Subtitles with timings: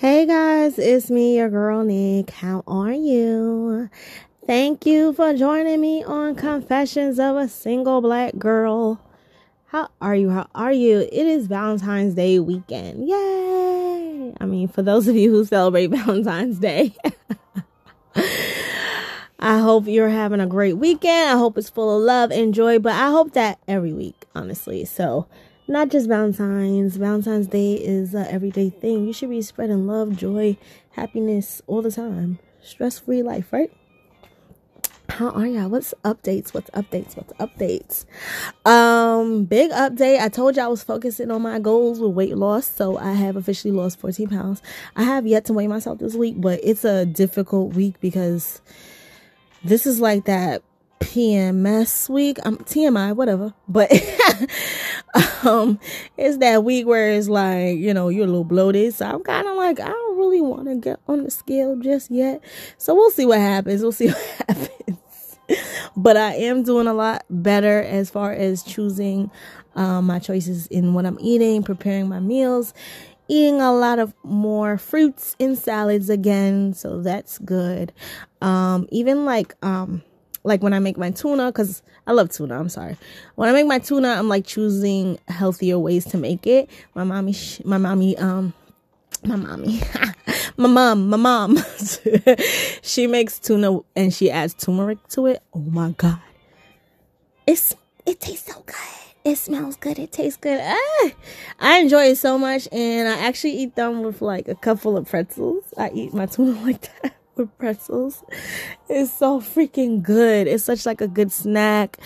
[0.00, 2.30] Hey guys, it's me, your girl Nick.
[2.30, 3.90] How are you?
[4.46, 8.98] Thank you for joining me on Confessions of a Single Black Girl.
[9.66, 10.30] How are you?
[10.30, 11.00] How are you?
[11.00, 13.06] It is Valentine's Day weekend.
[13.06, 14.32] Yay!
[14.40, 16.96] I mean, for those of you who celebrate Valentine's Day,
[19.38, 21.28] I hope you're having a great weekend.
[21.28, 24.86] I hope it's full of love and joy, but I hope that every week, honestly.
[24.86, 25.26] So,
[25.70, 26.96] not just Valentine's.
[26.96, 29.06] Valentine's Day is an everyday thing.
[29.06, 30.56] You should be spreading love, joy,
[30.90, 32.40] happiness all the time.
[32.60, 33.72] Stress free life, right?
[35.08, 35.68] How are y'all?
[35.68, 36.52] What's updates?
[36.52, 37.16] What's updates?
[37.16, 38.04] What's updates?
[38.68, 40.20] Um, big update.
[40.20, 43.36] I told you I was focusing on my goals with weight loss, so I have
[43.36, 44.62] officially lost 14 pounds.
[44.96, 48.60] I have yet to weigh myself this week, but it's a difficult week because
[49.62, 50.62] this is like that
[51.00, 52.38] PMS week.
[52.44, 53.52] I'm um, TMI, whatever.
[53.66, 53.90] But
[55.44, 55.80] um
[56.16, 58.94] it's that week where it's like, you know, you're a little bloated.
[58.94, 62.10] So I'm kind of like, I don't really want to get on the scale just
[62.10, 62.42] yet.
[62.78, 63.82] So we'll see what happens.
[63.82, 65.38] We'll see what happens.
[65.96, 69.30] but I am doing a lot better as far as choosing
[69.74, 72.74] um, my choices in what I'm eating, preparing my meals,
[73.28, 76.74] eating a lot of more fruits and salads again.
[76.74, 77.92] So that's good.
[78.42, 80.02] Um, even like, um,
[80.42, 82.58] like when I make my tuna, because I love tuna.
[82.58, 82.96] I'm sorry.
[83.34, 86.70] When I make my tuna, I'm like choosing healthier ways to make it.
[86.94, 88.54] My mommy, my mommy, um,
[89.24, 89.80] my mommy,
[90.56, 91.58] my mom, my mom,
[92.82, 95.42] she makes tuna and she adds turmeric to it.
[95.52, 96.20] Oh my god,
[97.46, 97.74] it's
[98.06, 98.76] it tastes so good.
[99.22, 99.98] It smells good.
[99.98, 100.58] It tastes good.
[100.62, 101.10] Ah,
[101.58, 105.06] I enjoy it so much, and I actually eat them with like a couple of
[105.06, 105.64] pretzels.
[105.76, 108.22] I eat my tuna like that with pretzels.
[108.88, 110.46] It's so freaking good.
[110.46, 111.98] It's such like a good snack.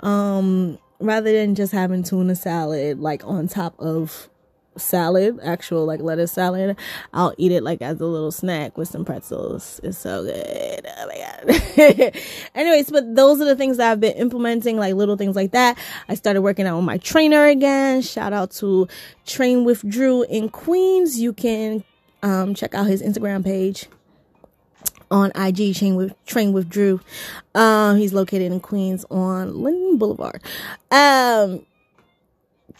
[0.00, 4.28] Um, rather than just having tuna salad like on top of
[4.76, 6.76] salad, actual like lettuce salad,
[7.12, 9.80] I'll eat it like as a little snack with some pretzels.
[9.82, 10.86] It's so good.
[10.86, 12.16] Oh my god.
[12.54, 15.78] Anyways, but those are the things that I've been implementing, like little things like that.
[16.08, 18.02] I started working out with my trainer again.
[18.02, 18.88] Shout out to
[19.26, 21.20] Train with Drew in Queens.
[21.20, 21.84] You can
[22.22, 23.86] um, check out his Instagram page
[25.12, 27.00] on IG Train with Train with Drew.
[27.54, 30.42] Um, he's located in Queens on Linden Boulevard.
[30.90, 31.64] Um,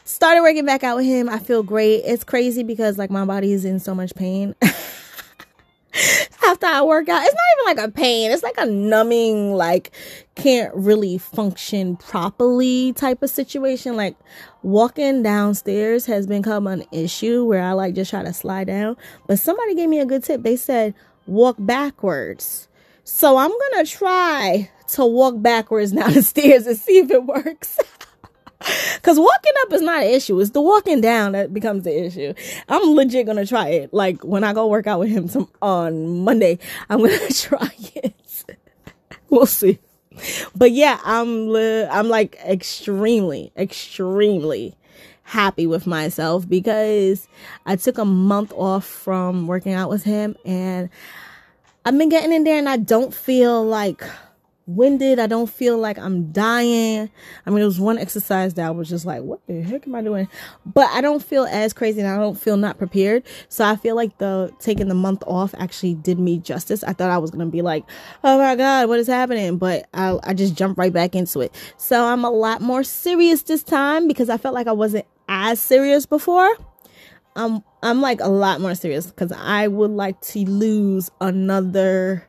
[0.04, 1.28] started working back out with him.
[1.28, 1.98] I feel great.
[2.04, 4.54] It's crazy because like my body is in so much pain.
[6.44, 8.30] After I work out, it's not even like a pain.
[8.30, 9.92] It's like a numbing, like
[10.34, 13.94] can't really function properly type of situation.
[13.94, 14.16] Like
[14.62, 18.96] walking downstairs has become an issue where I like just try to slide down.
[19.26, 20.42] But somebody gave me a good tip.
[20.42, 20.94] They said
[21.26, 22.68] walk backwards.
[23.04, 27.24] So I'm going to try to walk backwards down the stairs and see if it
[27.24, 27.78] works.
[29.02, 30.38] Cause walking up is not an issue.
[30.38, 32.32] It's the walking down that becomes the issue.
[32.68, 33.92] I'm legit gonna try it.
[33.92, 38.14] Like when I go work out with him some, on Monday, I'm gonna try it.
[39.30, 39.80] we'll see.
[40.54, 44.76] But yeah, I'm li- I'm like extremely, extremely
[45.32, 47.26] happy with myself because
[47.64, 50.90] I took a month off from working out with him and
[51.86, 54.04] I've been getting in there and I don't feel like
[54.66, 55.18] winded.
[55.18, 57.10] I don't feel like I'm dying.
[57.46, 59.94] I mean, it was one exercise that I was just like, what the heck am
[59.94, 60.28] I doing?
[60.66, 63.24] But I don't feel as crazy and I don't feel not prepared.
[63.48, 66.84] So I feel like the taking the month off actually did me justice.
[66.84, 67.84] I thought I was going to be like,
[68.22, 69.56] oh my God, what is happening?
[69.56, 71.54] But I, I just jumped right back into it.
[71.78, 75.60] So I'm a lot more serious this time because I felt like I wasn't as
[75.60, 76.56] serious before.
[77.34, 82.28] I'm, I'm like a lot more serious because I would like to lose another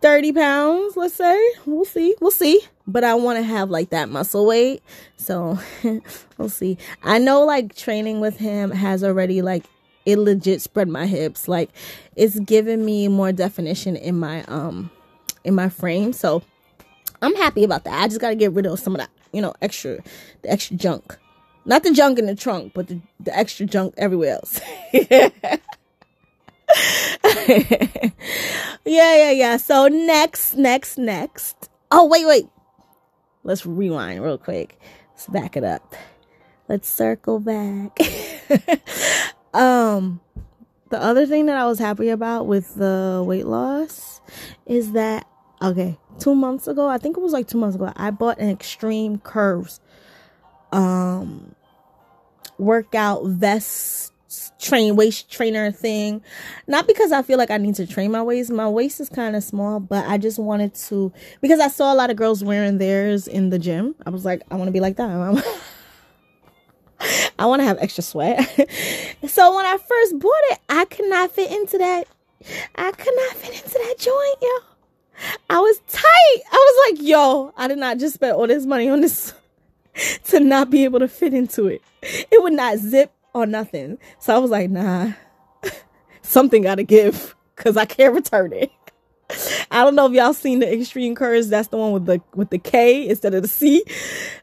[0.00, 1.38] 30 pounds, let's say.
[1.66, 2.14] We'll see.
[2.20, 2.60] We'll see.
[2.86, 4.82] But I want to have like that muscle weight.
[5.16, 5.58] So
[6.38, 6.78] we'll see.
[7.02, 9.64] I know like training with him has already like
[10.06, 11.48] it legit spread my hips.
[11.48, 11.70] Like
[12.16, 14.90] it's given me more definition in my um
[15.44, 16.12] in my frame.
[16.12, 16.42] So
[17.20, 18.00] I'm happy about that.
[18.00, 19.98] I just got to get rid of some of that, you know, extra
[20.42, 21.18] the extra junk.
[21.68, 24.58] Not the junk in the trunk, but the, the extra junk everywhere else.
[24.94, 25.28] yeah,
[28.86, 29.56] yeah, yeah.
[29.58, 31.68] So next, next, next.
[31.90, 32.46] Oh, wait, wait.
[33.44, 34.80] Let's rewind real quick.
[35.10, 35.94] Let's back it up.
[36.68, 37.98] Let's circle back.
[39.52, 40.20] um,
[40.88, 44.22] the other thing that I was happy about with the weight loss
[44.64, 45.26] is that
[45.60, 48.48] okay, two months ago, I think it was like two months ago, I bought an
[48.48, 49.80] extreme curves
[50.70, 51.54] um
[52.58, 54.12] workout vest
[54.58, 56.22] train waist trainer thing.
[56.66, 58.50] Not because I feel like I need to train my waist.
[58.50, 61.96] My waist is kind of small, but I just wanted to because I saw a
[61.96, 63.94] lot of girls wearing theirs in the gym.
[64.04, 65.08] I was like, I want to be like that.
[67.38, 68.38] I want to have extra sweat.
[69.28, 72.08] so when I first bought it, I could not fit into that.
[72.74, 74.48] I could not fit into that joint, yo.
[75.50, 76.42] I was tight.
[76.52, 79.32] I was like, yo, I did not just spend all this money on this
[80.24, 81.82] to not be able to fit into it.
[82.02, 83.98] It would not zip or nothing.
[84.18, 85.12] So I was like, nah,
[86.22, 88.70] something got to give because I can't return it.
[89.70, 91.48] I don't know if y'all seen the extreme curves.
[91.48, 93.84] That's the one with the with the K instead of the C.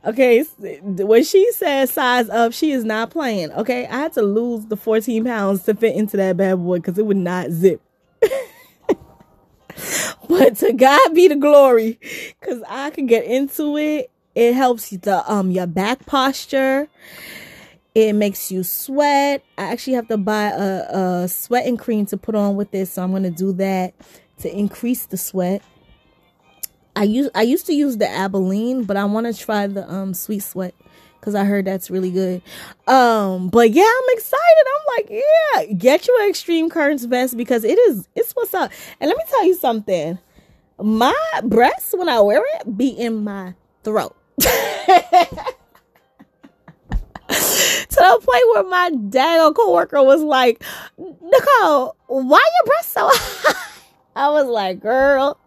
[0.06, 3.52] Okay, when she says size up, she is not playing.
[3.54, 7.00] Okay, I had to lose the 14 pounds to fit into that bad boy because
[7.00, 7.82] it would not zip.
[10.30, 12.00] but to God be the glory,
[12.40, 14.12] because I can get into it.
[14.36, 16.88] It helps the um your back posture.
[17.96, 19.44] It makes you sweat.
[19.58, 23.04] I actually have to buy a, a sweating cream to put on with this, so
[23.04, 23.94] I'm gonna do that
[24.40, 25.62] to increase the sweat.
[26.96, 30.14] I use I used to use the Albolene, but I want to try the um
[30.14, 30.76] sweet sweat
[31.20, 32.42] because I heard that's really good.
[32.88, 34.66] Um, but yeah, I'm excited.
[34.68, 38.72] I'm like, yeah, get you an extreme curves vest because it is it's what's up.
[39.00, 40.20] And let me tell you something.
[40.78, 44.16] My breasts when I wear it be in my throat.
[44.40, 44.48] To
[47.90, 50.64] the point where my dad or coworker was like,
[50.98, 53.72] Nicole, why your breasts so high?
[54.16, 55.38] I was like, girl,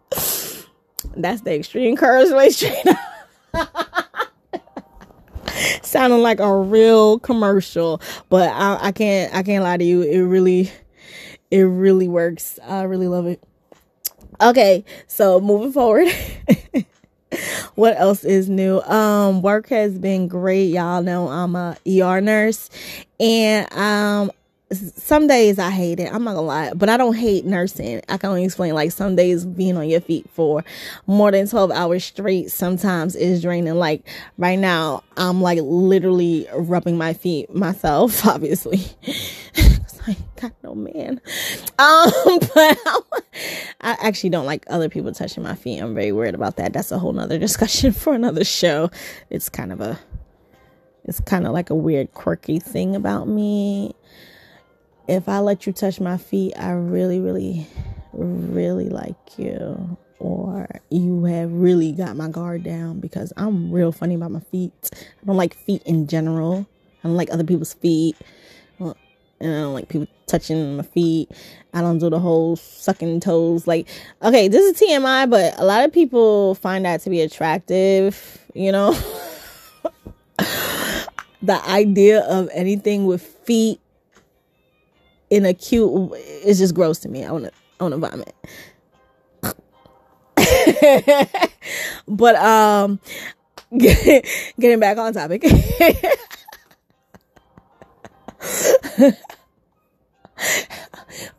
[1.15, 2.99] that's the extreme curves waist trainer.
[5.81, 10.03] Sounding like a real commercial, but I, I can't I can't lie to you.
[10.03, 10.71] It really
[11.51, 12.59] it really works.
[12.63, 13.43] I really love it.
[14.41, 16.07] Okay, so moving forward.
[17.75, 18.81] what else is new?
[18.81, 20.65] Um, work has been great.
[20.65, 22.69] Y'all know I'm a ER nurse
[23.19, 24.31] and um
[24.71, 26.13] some days I hate it.
[26.13, 28.01] I'm not gonna lie, but I don't hate nursing.
[28.07, 30.63] I can only explain like some days being on your feet for
[31.07, 33.75] more than 12 hours straight sometimes is draining.
[33.75, 38.81] Like right now, I'm like literally rubbing my feet myself, obviously.
[40.07, 41.21] I got no man.
[41.77, 42.11] Um,
[42.55, 42.77] but
[43.81, 45.79] I actually don't like other people touching my feet.
[45.79, 46.73] I'm very worried about that.
[46.73, 48.89] That's a whole nother discussion for another show.
[49.29, 49.99] It's kind of a,
[51.05, 53.93] it's kind of like a weird, quirky thing about me
[55.09, 57.65] if I let you touch my feet, I really, really,
[58.13, 59.97] really like you.
[60.19, 64.71] Or you have really got my guard down because I'm real funny about my feet.
[64.93, 66.67] I don't like feet in general.
[67.03, 68.17] I don't like other people's feet.
[69.41, 71.29] And I don't like people touching my feet.
[71.73, 73.67] I don't do the whole sucking toes.
[73.67, 73.87] Like,
[74.21, 78.71] okay, this is TMI, but a lot of people find that to be attractive, you
[78.71, 78.91] know?
[81.41, 83.79] the idea of anything with feet
[85.29, 87.23] in a cute it's just gross to me.
[87.23, 88.35] I wanna I wanna vomit.
[92.07, 92.99] but um
[93.77, 95.43] getting back on topic.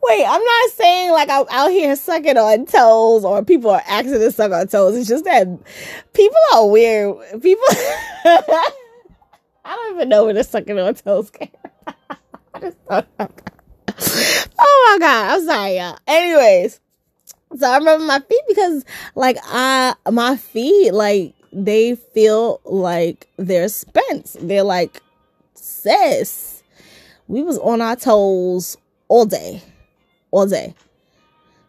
[0.03, 4.13] Wait, I'm not saying like I'm out here sucking on toes or people are asking
[4.13, 4.97] to suck on toes.
[4.97, 5.47] It's just that
[6.13, 7.17] people are weird.
[7.41, 7.63] People,
[8.25, 8.71] I
[9.65, 11.49] don't even know where the sucking on toes came.
[12.53, 13.03] I just oh
[14.91, 15.97] my god, I'm sorry, y'all.
[16.07, 16.79] Anyways,
[17.57, 18.85] so I remember my feet because
[19.15, 24.35] like I my feet like they feel like they're spent.
[24.39, 25.01] They're like
[25.53, 26.50] sis.
[27.31, 28.75] We was on our toes
[29.07, 29.61] all day.
[30.31, 30.75] All day.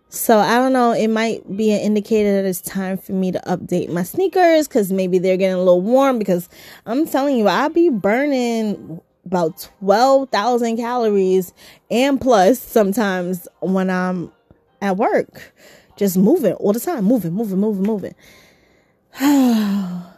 [0.08, 3.40] So I don't know, it might be an indicator that it's time for me to
[3.46, 6.48] update my sneakers because maybe they're getting a little warm because
[6.84, 11.54] I'm telling you, I'll be burning about 12,000 calories
[11.92, 14.32] and plus sometimes when I'm
[14.80, 15.54] at work,
[15.96, 18.14] just moving all the time, moving, moving, moving, moving.
[19.20, 20.10] I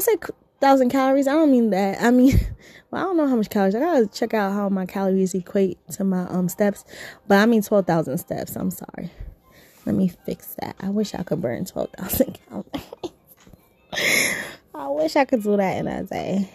[0.00, 0.16] say
[0.62, 1.28] thousand calories?
[1.28, 2.02] I don't mean that.
[2.02, 2.40] I mean,
[2.90, 3.74] well, I don't know how much calories.
[3.74, 6.84] I gotta check out how my calories equate to my um steps,
[7.28, 8.56] but I mean twelve thousand steps.
[8.56, 9.10] I'm sorry.
[9.84, 10.76] Let me fix that.
[10.80, 13.12] I wish I could burn twelve thousand calories.
[14.74, 16.50] I wish I could do that in a day.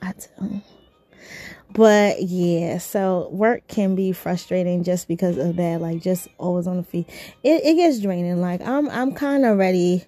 [0.00, 0.62] I do.
[1.74, 5.80] But yeah, so work can be frustrating just because of that.
[5.80, 7.08] Like just always on the feet.
[7.42, 8.40] It it gets draining.
[8.40, 10.04] Like I'm I'm kind of ready.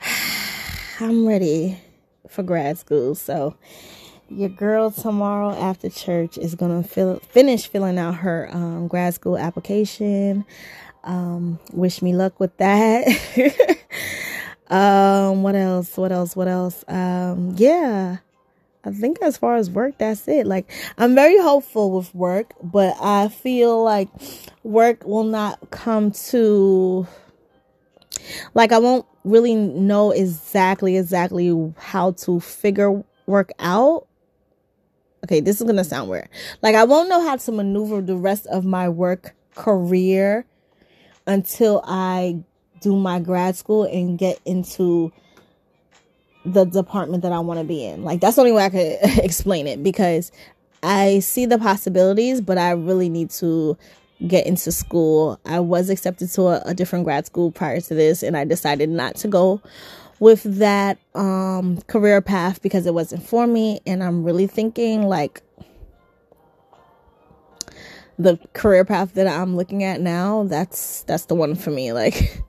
[1.00, 1.76] I'm ready
[2.28, 3.14] for grad school.
[3.14, 3.56] So
[4.28, 9.36] your girl tomorrow after church is gonna fill finish filling out her um, grad school
[9.36, 10.44] application.
[11.02, 13.06] Um, wish me luck with that.
[14.68, 15.96] um, what else?
[15.96, 16.36] What else?
[16.36, 16.84] What else?
[16.86, 18.18] Um, yeah.
[18.86, 20.46] I think as far as work, that's it.
[20.46, 24.08] Like, I'm very hopeful with work, but I feel like
[24.62, 27.06] work will not come to,
[28.52, 34.06] like, I won't really know exactly, exactly how to figure work out.
[35.24, 36.28] Okay, this is going to sound weird.
[36.60, 40.44] Like, I won't know how to maneuver the rest of my work career
[41.26, 42.40] until I
[42.80, 45.10] do my grad school and get into
[46.44, 48.04] the department that I want to be in.
[48.04, 50.30] Like, that's the only way I could explain it because
[50.82, 53.78] I see the possibilities, but I really need to
[54.26, 55.40] get into school.
[55.44, 58.88] I was accepted to a, a different grad school prior to this, and I decided
[58.88, 59.60] not to go
[60.20, 63.80] with that um, career path because it wasn't for me.
[63.86, 65.42] And I'm really thinking like
[68.18, 71.92] the career path that I'm looking at now, that's that's the one for me.
[71.92, 72.42] Like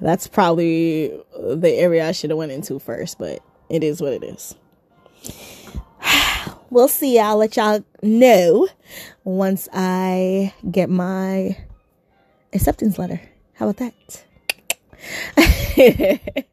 [0.00, 4.24] that's probably the area I should have went into first, but it is what it
[4.24, 4.54] is.
[6.72, 7.18] We'll see.
[7.18, 8.68] I'll let y'all know
[9.24, 11.56] once I get my
[12.52, 13.20] acceptance letter.
[13.54, 14.24] How about that?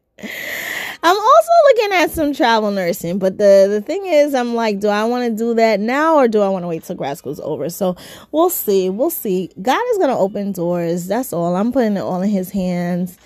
[1.02, 4.88] I'm also looking at some travel nursing, but the the thing is, I'm like, do
[4.88, 7.40] I want to do that now or do I want to wait till grad school's
[7.40, 7.70] over?
[7.70, 7.96] So
[8.30, 8.90] we'll see.
[8.90, 9.50] We'll see.
[9.62, 11.06] God is gonna open doors.
[11.06, 11.56] That's all.
[11.56, 13.16] I'm putting it all in His hands.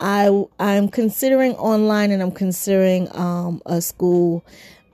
[0.00, 4.44] I I'm considering online and I'm considering um a school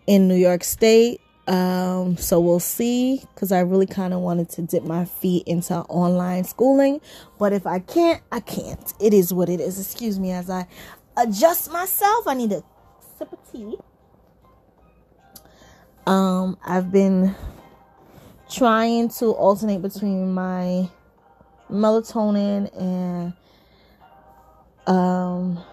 [0.07, 1.23] in New York State.
[1.51, 5.75] Um, so we'll see because I really kind of wanted to dip my feet into
[5.75, 7.01] online schooling,
[7.41, 8.95] but if I can't, I can't.
[9.01, 9.81] It is what it is.
[9.81, 10.69] Excuse me as I
[11.17, 12.29] adjust myself.
[12.29, 12.63] I need a
[13.19, 13.77] sip of tea.
[16.07, 17.35] Um, I've been
[18.49, 20.89] trying to alternate between my
[21.69, 23.33] melatonin and
[24.87, 25.65] um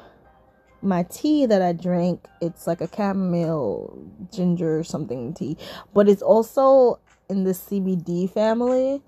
[0.82, 2.26] my tea that I drink.
[2.42, 3.98] It's like a chamomile
[4.32, 5.58] ginger something tea,
[5.94, 9.02] but it's also in the CBD family.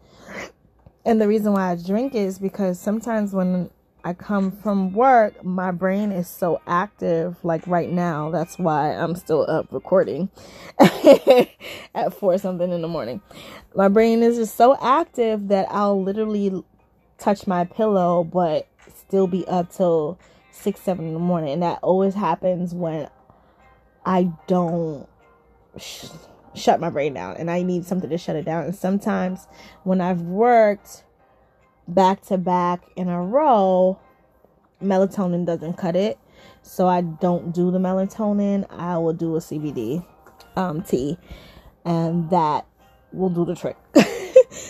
[1.06, 3.70] And the reason why I drink it is because sometimes when
[4.04, 7.38] I come from work, my brain is so active.
[7.44, 10.30] Like right now, that's why I'm still up recording
[10.80, 13.22] at four something in the morning.
[13.76, 16.64] My brain is just so active that I'll literally
[17.18, 20.20] touch my pillow, but still be up till
[20.60, 21.54] six, seven in the morning.
[21.54, 23.10] And that always happens when
[24.06, 25.08] I don't
[25.78, 26.06] sh-
[26.54, 28.66] shut my brain down and I need something to shut it down.
[28.66, 29.48] And sometimes
[29.84, 31.04] when I've worked,
[31.88, 34.00] back to back in a row,
[34.82, 36.18] melatonin doesn't cut it.
[36.62, 38.66] So I don't do the melatonin.
[38.70, 40.06] I will do a CBD
[40.56, 41.18] um, tea,
[41.84, 42.66] and that
[43.12, 43.78] will do the trick.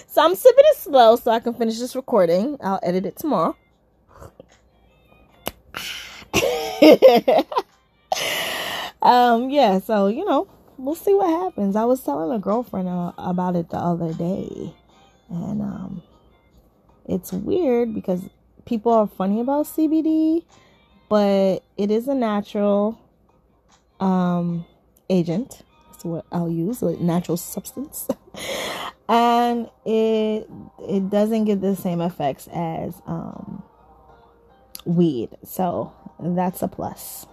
[0.07, 2.57] so I'm sipping it slow so I can finish this recording.
[2.61, 3.55] I'll edit it tomorrow.
[9.01, 11.75] um, yeah, so you know, we'll see what happens.
[11.75, 14.73] I was telling a girlfriend uh, about it the other day,
[15.29, 16.03] and um,
[17.07, 18.29] it's weird because
[18.65, 20.43] people are funny about CBD,
[21.09, 22.99] but it is a natural
[23.99, 24.65] um,
[25.09, 25.63] agent.
[25.91, 28.07] That's what I'll use, a natural substance.
[29.09, 30.47] and it
[30.87, 33.63] it doesn't give the same effects as um,
[34.85, 35.29] weed.
[35.43, 37.25] So that's a plus.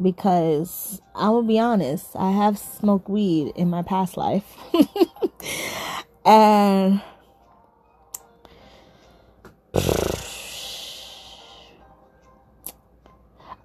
[0.00, 4.56] Because I will be honest, I have smoked weed in my past life.
[6.24, 7.02] and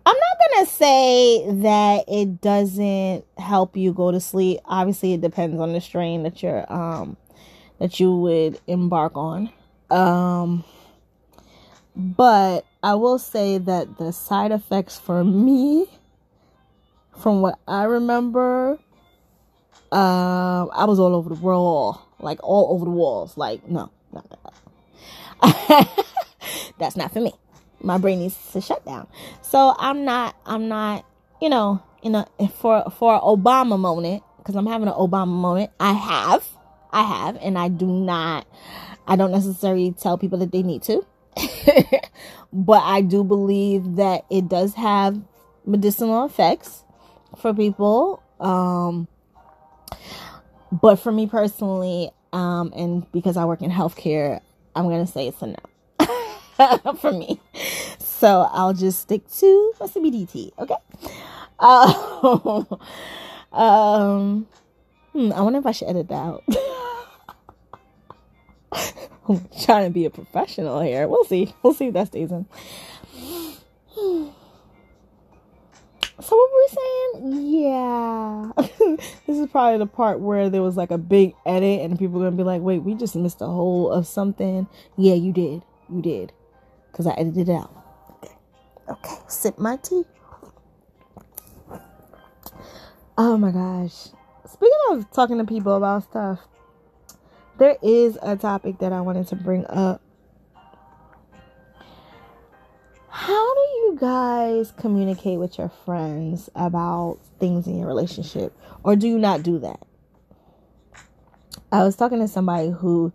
[0.07, 4.59] I'm not gonna say that it doesn't help you go to sleep.
[4.65, 7.15] Obviously, it depends on the strain that you're um
[7.79, 9.49] that you would embark on.
[9.89, 10.63] Um,
[11.95, 15.87] but I will say that the side effects for me,
[17.17, 18.77] from what I remember,
[19.91, 23.37] um, I was all over the world, like all over the walls.
[23.37, 23.89] Like no.
[26.77, 27.33] That's not for me.
[27.81, 29.07] My brain needs to shut down.
[29.41, 31.07] So I'm not, I'm not,
[31.41, 32.27] you know, in a,
[32.59, 35.71] for, for Obama moment, because I'm having an Obama moment.
[35.79, 36.47] I have,
[36.91, 38.45] I have, and I do not,
[39.07, 41.03] I don't necessarily tell people that they need to.
[42.55, 45.21] but I do believe that it does have
[45.65, 46.83] medicinal effects
[47.37, 48.23] for people.
[48.39, 49.09] Um,
[50.71, 54.39] but for me personally, um, and because I work in healthcare,
[54.73, 57.41] I'm gonna say it's a no for me.
[57.99, 60.53] So I'll just stick to my CBD tea.
[60.57, 60.75] Okay.
[61.59, 62.63] Uh,
[63.51, 64.47] um,
[65.11, 66.43] hmm, I wonder if I should edit that out.
[69.27, 71.07] I'm trying to be a professional here.
[71.07, 71.53] We'll see.
[71.63, 72.45] We'll see if that stays in.
[76.21, 77.63] So what were we saying?
[77.63, 78.51] Yeah.
[79.27, 82.25] this is probably the part where there was like a big edit and people are
[82.27, 84.67] gonna be like, wait, we just missed a whole of something.
[84.97, 85.63] Yeah, you did.
[85.89, 86.31] You did.
[86.91, 87.71] Because I edited it out.
[88.23, 88.33] Okay.
[88.89, 89.15] Okay.
[89.27, 90.03] Sip my tea.
[93.17, 94.07] Oh my gosh.
[94.45, 96.39] Speaking of talking to people about stuff,
[97.57, 100.01] there is a topic that I wanted to bring up.
[103.09, 108.57] How do you guys communicate with your friends about things in your relationship?
[108.83, 109.79] Or do you not do that?
[111.71, 113.13] I was talking to somebody who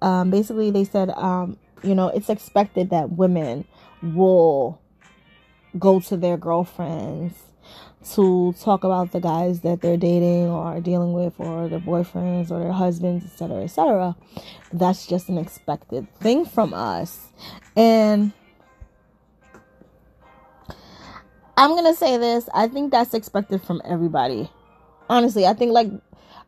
[0.00, 3.64] um, basically they said, um, you know, it's expected that women
[4.02, 4.80] will
[5.78, 7.34] go to their girlfriends
[8.14, 12.58] to talk about the guys that they're dating or dealing with or their boyfriends or
[12.58, 14.16] their husbands etc etc
[14.72, 17.28] that's just an expected thing from us.
[17.76, 18.32] And
[21.56, 24.50] i'm gonna say this i think that's expected from everybody.
[25.08, 25.88] Honestly i think like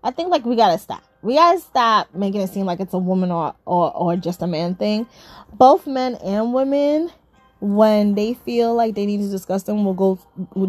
[0.02, 1.02] i think like we gotta stop.
[1.22, 4.46] We gotta stop making it seem like it's a woman or or, or just a
[4.46, 5.06] man thing.
[5.52, 7.10] Both men and women
[7.64, 10.18] when they feel like they need to discuss them, we'll go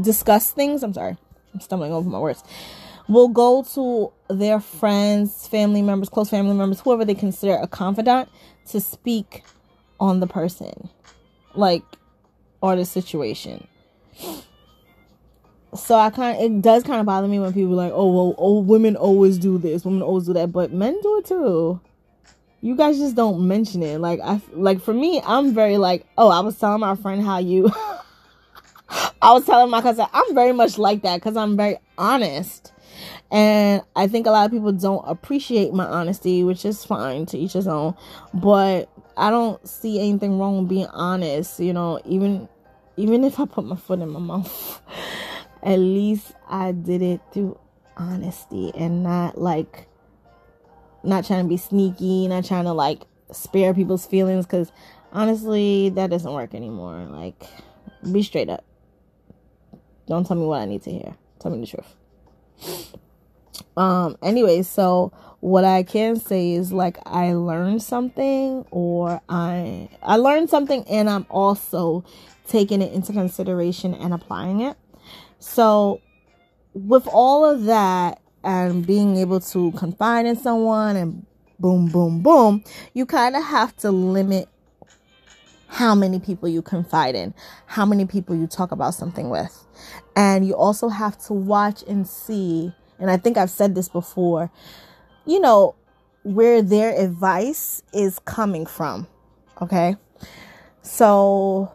[0.01, 0.81] discuss things.
[0.81, 1.17] I'm sorry,
[1.53, 2.41] I'm stumbling over my words.
[3.09, 8.29] We'll go to their friends, family members, close family members, whoever they consider a confidant,
[8.69, 9.43] to speak
[9.99, 10.89] on the person,
[11.53, 11.83] like
[12.61, 13.67] or the situation.
[15.75, 18.35] So I kind of, it does kind of bother me when people like, oh well,
[18.37, 21.81] oh women always do this, women always do that, but men do it too
[22.65, 23.99] you guys just don't mention it.
[23.99, 27.37] Like I like for me, I'm very like, oh, I was telling my friend how
[27.37, 27.71] you
[29.21, 32.73] I was telling my cousin, I'm very much like that cuz I'm very honest.
[33.29, 37.37] And I think a lot of people don't appreciate my honesty, which is fine to
[37.37, 37.93] each his own,
[38.33, 42.49] but I don't see anything wrong with being honest, you know, even
[42.97, 44.81] even if I put my foot in my mouth.
[45.61, 47.59] at least I did it through
[47.95, 49.87] honesty and not like
[51.05, 54.71] not trying to be sneaky, not trying to like spare people's feelings because
[55.11, 57.07] honestly, that doesn't work anymore.
[57.09, 57.43] Like,
[58.11, 58.63] be straight up.
[60.07, 61.15] Don't tell me what I need to hear.
[61.39, 62.95] Tell me the truth.
[63.77, 70.15] Um, anyway, so what I can say is like I learned something or I I
[70.15, 72.05] learned something and I'm also
[72.47, 74.77] taking it into consideration and applying it.
[75.39, 76.01] So
[76.73, 81.25] with all of that, and being able to confide in someone and
[81.59, 84.47] boom, boom, boom, you kind of have to limit
[85.67, 87.33] how many people you confide in,
[87.65, 89.65] how many people you talk about something with.
[90.15, 94.51] And you also have to watch and see, and I think I've said this before,
[95.25, 95.75] you know,
[96.23, 99.07] where their advice is coming from.
[99.61, 99.95] Okay.
[100.81, 101.71] So,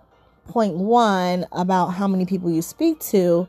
[0.47, 3.49] point one about how many people you speak to,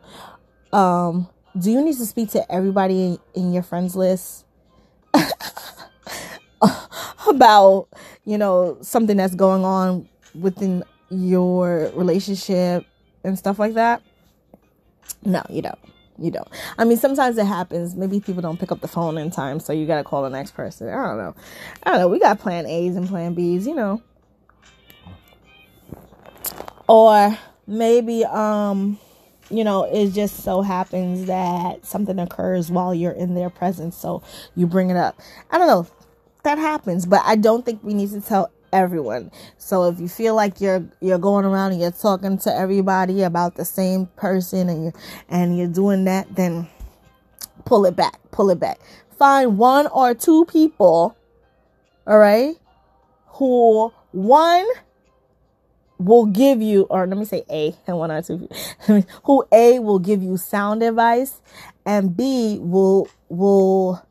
[0.73, 4.45] um, do you need to speak to everybody in, your friends list?
[7.27, 7.87] About
[8.25, 10.07] you know something that's going on
[10.39, 12.85] within your relationship
[13.23, 14.01] and stuff like that?
[15.25, 15.79] No you don't.
[16.17, 16.47] You don't.
[16.77, 17.95] I mean sometimes it happens.
[17.95, 20.51] Maybe people don't pick up the phone in time so you gotta call the next
[20.51, 20.87] person.
[20.89, 21.35] I don't know.
[21.83, 22.07] I don't know.
[22.07, 24.01] We got plan a's and plan b's you know.
[26.87, 27.37] Or
[27.67, 28.99] maybe um
[29.51, 33.97] you know, it just so happens that something occurs while you're in their presence.
[33.97, 34.23] So
[34.55, 35.19] you bring it up.
[35.49, 35.87] I don't know.
[36.43, 39.31] That happens, but I don't think we need to tell everyone.
[39.57, 43.55] So if you feel like you're you're going around and you're talking to everybody about
[43.55, 44.93] the same person and you
[45.29, 46.67] and you're doing that, then
[47.65, 48.19] pull it back.
[48.31, 48.79] Pull it back.
[49.17, 51.15] Find one or two people,
[52.07, 52.55] all right,
[53.27, 54.67] who one
[56.01, 58.49] will give you, or let me say A and one or two,
[59.23, 61.41] who A will give you sound advice,
[61.85, 64.05] and B will will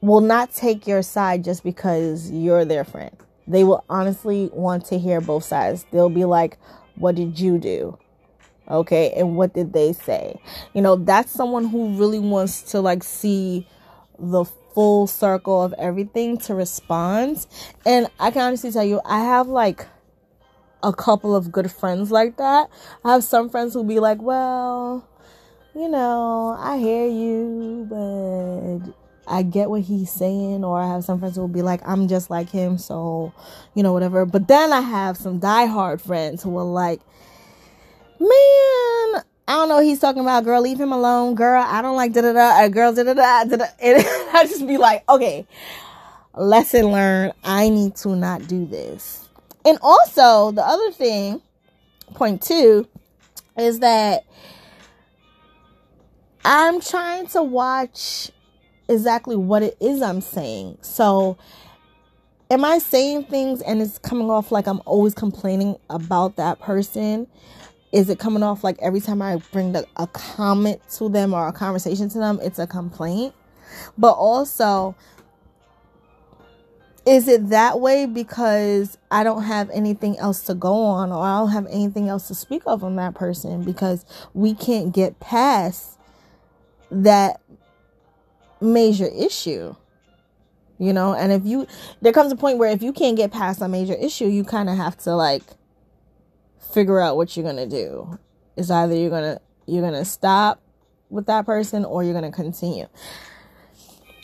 [0.00, 3.16] will not take your side just because you're their friend.
[3.48, 5.86] They will honestly want to hear both sides.
[5.90, 6.58] They'll be like,
[6.96, 7.98] "What did you do?"
[8.68, 10.40] Okay, and what did they say?
[10.74, 13.66] You know, that's someone who really wants to like see
[14.18, 17.46] the full circle of everything to respond.
[17.84, 19.86] And I can honestly tell you, I have like
[20.86, 22.70] a couple of good friends like that.
[23.04, 25.06] I have some friends who'll be like, well,
[25.74, 28.94] you know, I hear you, but
[29.26, 30.64] I get what he's saying.
[30.64, 33.32] Or I have some friends who will be like, I'm just like him, so,
[33.74, 34.24] you know, whatever.
[34.24, 37.00] But then I have some diehard friends who are like,
[38.20, 38.28] man,
[39.48, 40.44] I don't know he's talking about.
[40.44, 41.34] Girl, leave him alone.
[41.34, 42.64] Girl, I don't like da da da.
[42.64, 43.40] Uh, girl, da da da.
[43.80, 45.48] And I just be like, okay,
[46.36, 47.32] lesson learned.
[47.42, 49.25] I need to not do this.
[49.66, 51.42] And also, the other thing,
[52.14, 52.88] point two,
[53.58, 54.24] is that
[56.44, 58.30] I'm trying to watch
[58.88, 60.78] exactly what it is I'm saying.
[60.80, 61.36] So,
[62.50, 67.26] am I saying things and it's coming off like I'm always complaining about that person?
[67.92, 71.48] is it coming off like every time I bring the, a comment to them or
[71.48, 73.34] a conversation to them, it's a complaint?
[73.96, 74.94] But also,
[77.06, 81.38] is it that way because I don't have anything else to go on or I
[81.38, 85.98] don't have anything else to speak of on that person because we can't get past
[86.90, 87.40] that
[88.60, 89.76] major issue?
[90.78, 91.68] You know, and if you,
[92.02, 94.68] there comes a point where if you can't get past a major issue, you kind
[94.68, 95.44] of have to like
[96.74, 98.18] figure out what you're going to do.
[98.56, 100.60] It's either you're going to, you're going to stop
[101.08, 102.88] with that person or you're going to continue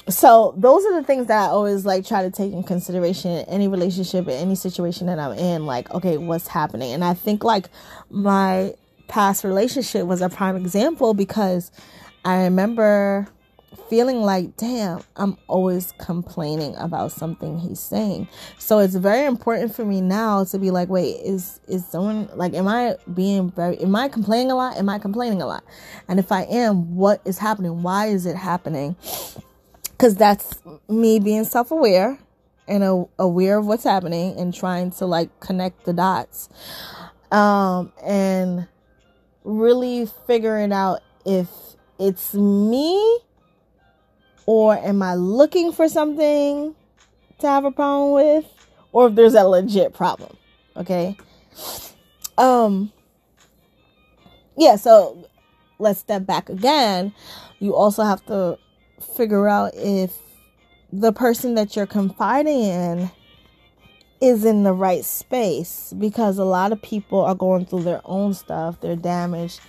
[0.09, 3.49] so those are the things that I always like try to take in consideration in
[3.49, 6.93] any relationship in any situation that I'm in like okay what's happening?
[6.93, 7.69] And I think like
[8.11, 8.75] my
[9.09, 11.71] past relationship was a prime example because
[12.25, 13.29] I remember
[13.89, 18.27] feeling like damn I'm always complaining about something he's saying.
[18.59, 22.55] So it's very important for me now to be like wait is is someone like
[22.55, 24.79] am I being very am I complaining a lot?
[24.79, 25.63] Am I complaining a lot?
[26.09, 27.83] And if I am what is happening?
[27.83, 28.97] Why is it happening
[30.03, 32.19] because that's me being self-aware
[32.67, 36.49] and a, aware of what's happening and trying to like connect the dots.
[37.31, 38.67] Um, and
[39.45, 41.49] really figuring out if
[42.01, 43.21] it's me
[44.45, 46.75] or am i looking for something
[47.39, 48.45] to have a problem with
[48.91, 50.37] or if there's a legit problem
[50.77, 51.17] okay?
[52.39, 52.93] Um
[54.57, 55.29] yeah so
[55.79, 57.13] let's step back again.
[57.59, 58.59] You also have to
[59.03, 60.19] figure out if
[60.93, 63.11] the person that you're confiding in
[64.21, 68.33] is in the right space because a lot of people are going through their own
[68.35, 69.61] stuff, they're damaged.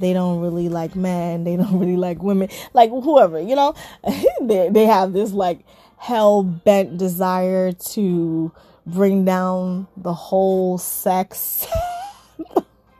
[0.00, 3.74] They don't really like men, they don't really like women, like whoever, you know?
[4.42, 5.60] they they have this like
[5.96, 8.52] hell bent desire to
[8.84, 11.66] bring down the whole sex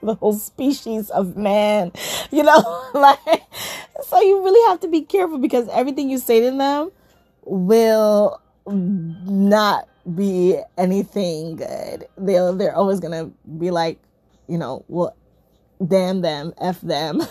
[0.07, 1.93] the whole species of man,
[2.31, 3.43] you know, like
[4.07, 6.91] so you really have to be careful because everything you say to them
[7.45, 12.07] will not be anything good.
[12.19, 13.99] They'll they're always gonna be like,
[14.49, 15.17] you know, well
[15.87, 17.23] damn them, F them.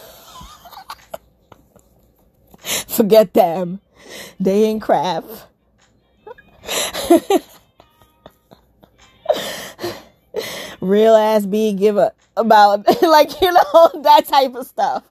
[2.87, 3.81] Forget them.
[4.39, 5.23] They ain't crap.
[10.81, 15.03] Real ass be give a about like you know that type of stuff.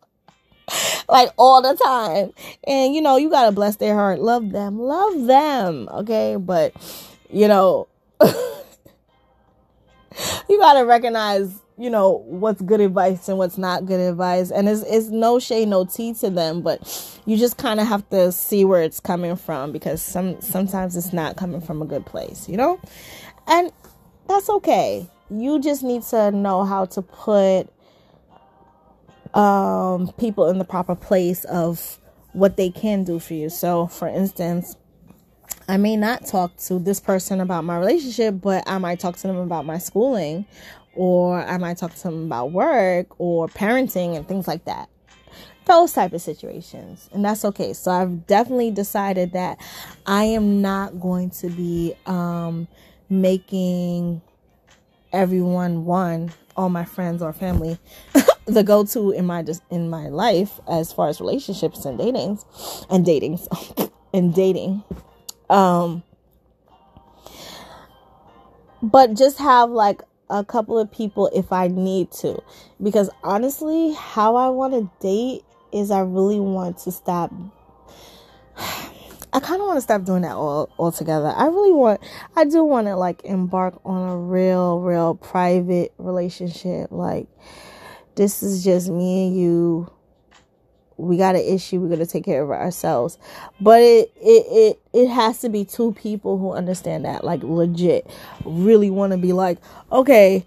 [1.09, 2.33] Like all the time.
[2.65, 4.21] And you know you gotta bless their heart.
[4.21, 4.79] Love them.
[4.79, 6.37] Love them okay?
[6.37, 6.75] But
[7.31, 7.89] you know
[10.49, 14.51] you gotta recognize you know what's good advice and what's not good advice.
[14.51, 18.09] And it's, it's no shade no tea to them but you just kind of have
[18.11, 22.05] to see where it's coming from because some sometimes it's not coming from a good
[22.07, 22.81] place you know?
[23.47, 23.73] And
[24.27, 27.69] that's okay you just need to know how to put
[29.35, 31.99] um, people in the proper place of
[32.33, 33.49] what they can do for you.
[33.49, 34.77] So, for instance,
[35.69, 39.27] I may not talk to this person about my relationship, but I might talk to
[39.27, 40.47] them about my schooling,
[40.95, 44.89] or I might talk to them about work or parenting and things like that.
[45.67, 47.73] Those type of situations, and that's okay.
[47.73, 49.61] So I've definitely decided that
[50.07, 52.67] I am not going to be um,
[53.09, 54.23] making
[55.13, 57.79] everyone one all my friends or family.
[58.47, 62.45] The go-to in my just in my life as far as relationships and datings
[62.91, 63.47] and datings
[64.13, 64.83] and dating.
[65.49, 66.03] Um
[68.83, 72.43] but just have like a couple of people if I need to.
[72.83, 77.33] Because honestly how I want to date is I really want to stop
[79.33, 81.33] I kind of want to stop doing that all altogether.
[81.37, 82.01] I really want,
[82.37, 86.91] I do want to like embark on a real, real private relationship.
[86.91, 87.29] Like,
[88.17, 89.91] this is just me and you.
[90.97, 91.81] We got an issue.
[91.81, 93.17] We're gonna take care of ourselves.
[93.59, 98.07] But it it it it has to be two people who understand that, like legit,
[98.45, 99.57] really want to be like,
[99.91, 100.45] okay,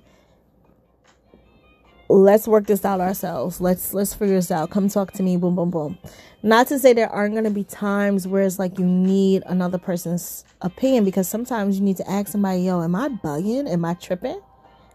[2.09, 3.61] let's work this out ourselves.
[3.61, 4.69] Let's let's figure this out.
[4.69, 5.37] Come talk to me.
[5.37, 5.97] Boom, boom, boom.
[6.41, 10.43] Not to say there aren't to be times where it's like you need another person's
[10.61, 13.71] opinion because sometimes you need to ask somebody, yo, am I bugging?
[13.71, 14.41] Am I tripping?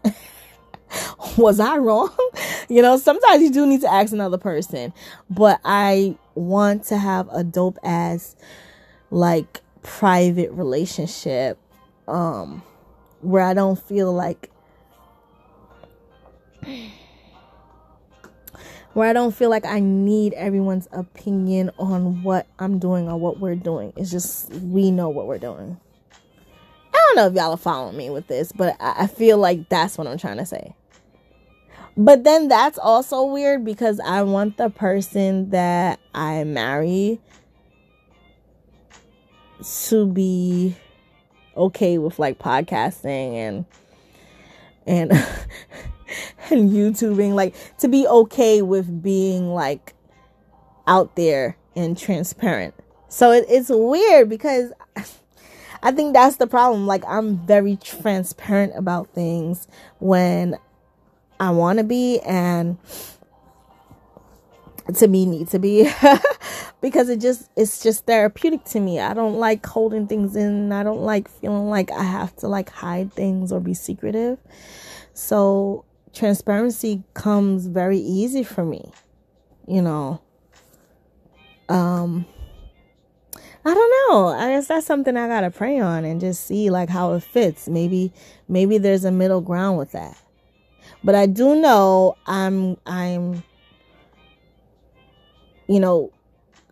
[1.37, 2.15] Was I wrong?
[2.69, 4.93] you know, sometimes you do need to ask another person.
[5.29, 8.35] But I want to have a dope ass,
[9.09, 11.57] like, private relationship
[12.07, 12.61] um
[13.21, 14.51] where I don't feel like
[18.93, 23.39] where I don't feel like I need everyone's opinion on what I'm doing or what
[23.39, 23.93] we're doing.
[23.95, 25.79] It's just we know what we're doing.
[26.93, 29.97] I don't know if y'all are following me with this, but I feel like that's
[29.97, 30.75] what I'm trying to say.
[31.95, 37.19] But then that's also weird because I want the person that I marry
[39.87, 40.75] to be
[41.57, 43.65] okay with like podcasting and
[44.89, 45.11] and
[46.49, 49.93] and YouTubing like to be okay with being like
[50.87, 52.73] out there and transparent.
[53.07, 54.73] So it, it's weird because
[55.83, 56.87] I think that's the problem.
[56.87, 59.67] Like I'm very transparent about things
[59.99, 60.57] when
[61.39, 62.77] I want to be and
[64.95, 65.89] to me need to be
[66.81, 68.99] because it just it's just therapeutic to me.
[68.99, 70.71] I don't like holding things in.
[70.71, 74.39] I don't like feeling like I have to like hide things or be secretive.
[75.13, 78.91] So transparency comes very easy for me.
[79.67, 80.21] You know.
[81.67, 82.25] Um
[83.65, 84.27] I don't know.
[84.27, 87.23] I guess that's something I got to pray on and just see like how it
[87.23, 87.67] fits.
[87.67, 88.13] Maybe
[88.47, 90.17] maybe there's a middle ground with that.
[91.03, 93.43] But I do know I'm I'm
[95.69, 96.11] you know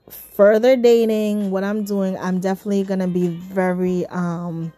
[0.10, 4.74] further dating what I'm doing I'm definitely going to be very um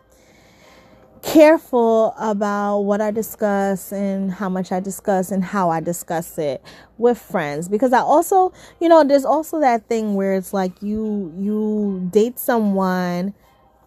[1.22, 6.64] careful about what I discuss and how much I discuss and how I discuss it
[6.98, 7.68] with friends.
[7.68, 12.40] Because I also, you know, there's also that thing where it's like you you date
[12.40, 13.34] someone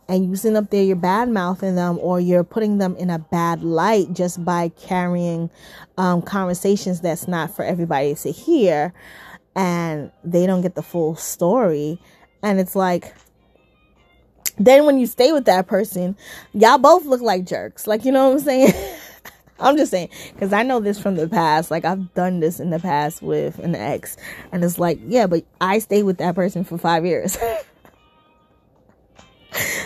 [0.08, 3.18] and you send up there you're bad mouthing them or you're putting them in a
[3.18, 5.48] bad light just by carrying
[5.96, 8.92] um, conversations that's not for everybody to hear
[9.54, 11.98] and they don't get the full story
[12.42, 13.14] and it's like
[14.58, 16.16] then when you stay with that person,
[16.52, 17.86] y'all both look like jerks.
[17.86, 18.72] Like, you know what I'm saying?
[19.58, 21.70] I'm just saying, because I know this from the past.
[21.70, 24.16] Like, I've done this in the past with an ex.
[24.50, 27.32] And it's like, yeah, but I stayed with that person for five years.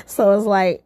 [0.07, 0.83] so it's like,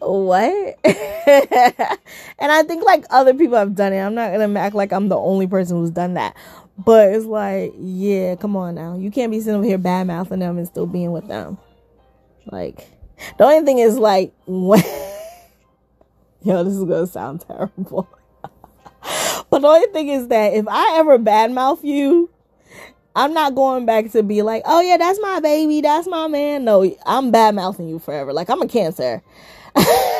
[0.00, 0.78] what?
[0.84, 4.00] and I think like other people have done it.
[4.00, 6.36] I'm not to act like I'm the only person who's done that.
[6.76, 8.96] But it's like, yeah, come on now.
[8.96, 11.58] You can't be sitting over here bad mouthing them and still being with them.
[12.46, 12.88] Like,
[13.38, 14.82] the only thing is like when
[16.42, 18.08] yo, this is gonna sound terrible.
[19.50, 22.30] but the only thing is that if I ever badmouth you,
[23.16, 26.64] I'm not going back to be like, oh yeah, that's my baby, that's my man.
[26.64, 28.32] No, I'm bad mouthing you forever.
[28.32, 29.22] Like I'm a cancer.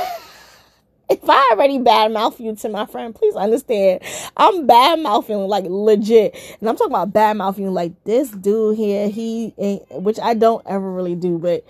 [1.23, 4.01] if I already bad mouth you to my friend, please understand.
[4.37, 6.37] I'm bad mouthing like legit.
[6.61, 10.63] And I'm talking about bad mouthing like this dude here, he ain't which I don't
[10.67, 11.65] ever really do, but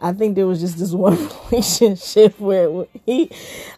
[0.00, 1.18] I think there was just this one
[1.50, 3.30] relationship where he,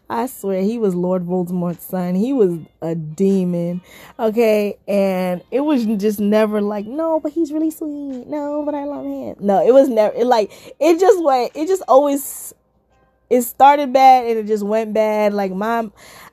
[0.09, 2.15] I swear, he was Lord Voldemort's son.
[2.15, 3.81] He was a demon.
[4.19, 4.77] Okay.
[4.87, 8.27] And it was just never like, no, but he's really sweet.
[8.27, 9.37] No, but I love him.
[9.41, 12.53] No, it was never, it like, it just went, it just always,
[13.31, 15.33] it started bad and it just went bad.
[15.33, 15.89] Like, my,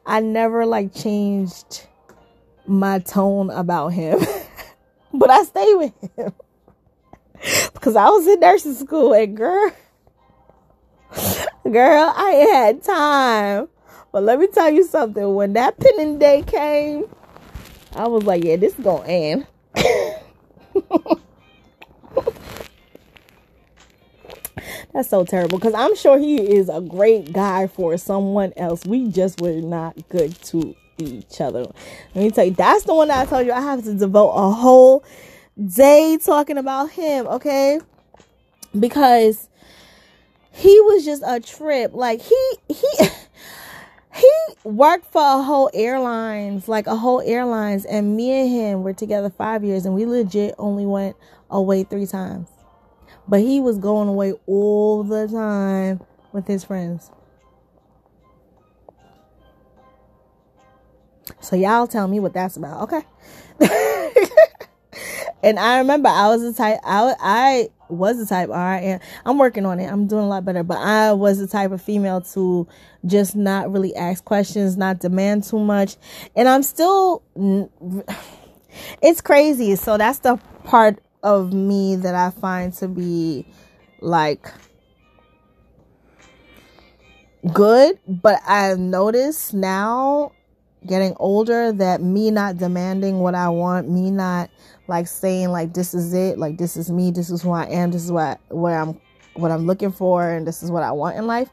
[0.06, 1.88] I never like changed
[2.66, 4.20] my tone about him,
[5.14, 6.34] but I stayed with him
[7.74, 9.72] because I was in nursing school and girl,
[11.64, 13.70] girl, I had time.
[14.12, 15.36] But let me tell you something.
[15.36, 17.06] When that pinning day came,
[17.96, 19.48] I was like, yeah, this is gonna end.
[24.94, 28.86] That's so terrible because I'm sure he is a great guy for someone else.
[28.86, 31.66] We just were not good to each other.
[32.16, 34.32] Let me tell you, that's the one that I told you I have to devote
[34.32, 35.04] a whole
[35.76, 37.80] day talking about him, okay?
[38.78, 39.50] Because
[40.52, 41.94] he was just a trip.
[41.94, 42.90] Like he he
[44.16, 44.32] he
[44.64, 49.30] worked for a whole airlines, like a whole airlines, and me and him were together
[49.30, 51.16] five years, and we legit only went
[51.50, 52.48] away three times.
[53.28, 57.12] But he was going away all the time with his friends.
[61.42, 63.04] So y'all tell me what that's about, okay?
[65.44, 69.38] And I remember I was the type I I was the type I am I'm
[69.38, 69.86] working on it.
[69.86, 72.68] I'm doing a lot better, but I was the type of female to
[73.06, 75.96] just not really ask questions, not demand too much.
[76.36, 77.24] And I'm still
[79.02, 79.76] it's crazy.
[79.76, 83.46] So that's the part of me that I find to be
[84.02, 84.48] like
[87.54, 90.32] good, but I've noticed now
[90.86, 94.50] getting older that me not demanding what I want, me not
[94.88, 97.92] like saying like this is it, like this is me, this is who I am,
[97.92, 99.00] this is what where I'm
[99.34, 101.50] what I'm looking for and this is what I want in life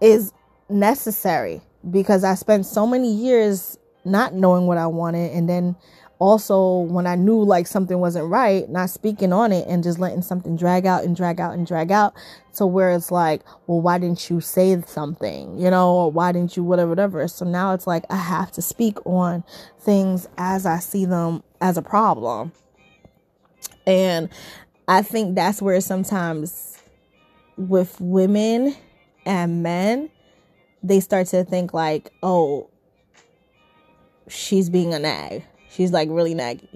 [0.00, 0.32] is
[0.68, 1.60] necessary
[1.90, 5.76] because I spent so many years not knowing what I wanted and then
[6.22, 10.22] also when I knew like something wasn't right, not speaking on it and just letting
[10.22, 12.14] something drag out and drag out and drag out
[12.54, 16.56] to where it's like, well, why didn't you say something, you know, or why didn't
[16.56, 17.26] you whatever, whatever.
[17.26, 19.42] So now it's like I have to speak on
[19.80, 22.52] things as I see them as a problem.
[23.84, 24.28] And
[24.86, 26.78] I think that's where sometimes
[27.56, 28.76] with women
[29.26, 30.08] and men,
[30.84, 32.70] they start to think like, oh,
[34.28, 36.68] she's being a nag she's like really naggy.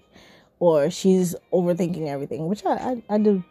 [0.59, 3.45] Or she's overthinking everything, which I, I, I do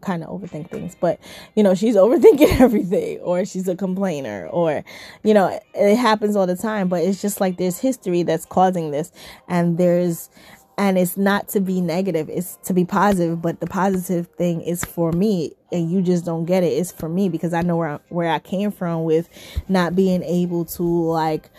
[0.00, 1.18] kind of overthink things, but
[1.54, 3.18] you know, she's overthinking everything.
[3.18, 4.46] Or she's a complainer.
[4.48, 4.84] Or,
[5.22, 8.90] you know, it happens all the time, but it's just like there's history that's causing
[8.90, 9.12] this.
[9.48, 10.30] And there's,
[10.78, 14.84] and it's not to be negative, it's to be positive, but the positive thing is
[14.84, 15.52] for me.
[15.70, 16.68] And you just don't get it.
[16.68, 19.28] It's for me because I know where I, where I came from with
[19.68, 21.50] not being able to like,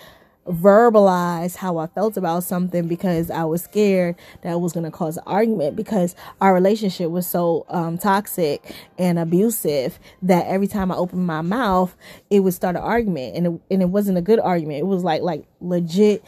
[0.48, 5.18] verbalize how I felt about something because I was scared that was going to cause
[5.18, 10.96] an argument because our relationship was so um, toxic and abusive that every time I
[10.96, 11.96] opened my mouth,
[12.30, 14.80] it would start an argument and it, and it wasn't a good argument.
[14.80, 16.24] It was like, like legit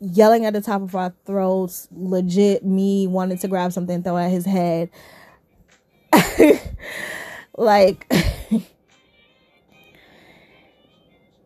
[0.00, 4.30] yelling at the top of our throats, legit me wanting to grab something throw at
[4.30, 4.90] his head.
[7.56, 8.12] like,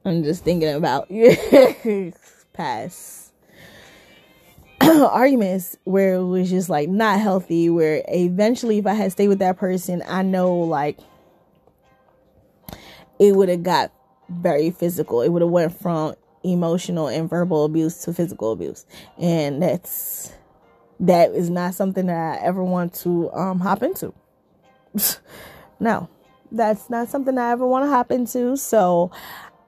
[0.06, 1.08] I'm just thinking about
[2.52, 3.32] past
[4.80, 7.68] arguments where it was just like not healthy.
[7.68, 11.00] Where eventually, if I had stayed with that person, I know like
[13.18, 13.92] it would have got
[14.28, 15.22] very physical.
[15.22, 16.14] It would have went from
[16.44, 18.86] emotional and verbal abuse to physical abuse,
[19.18, 20.32] and that's
[21.00, 24.14] that is not something that I ever want to um hop into.
[25.80, 26.08] no,
[26.52, 28.56] that's not something I ever want to hop into.
[28.56, 29.10] So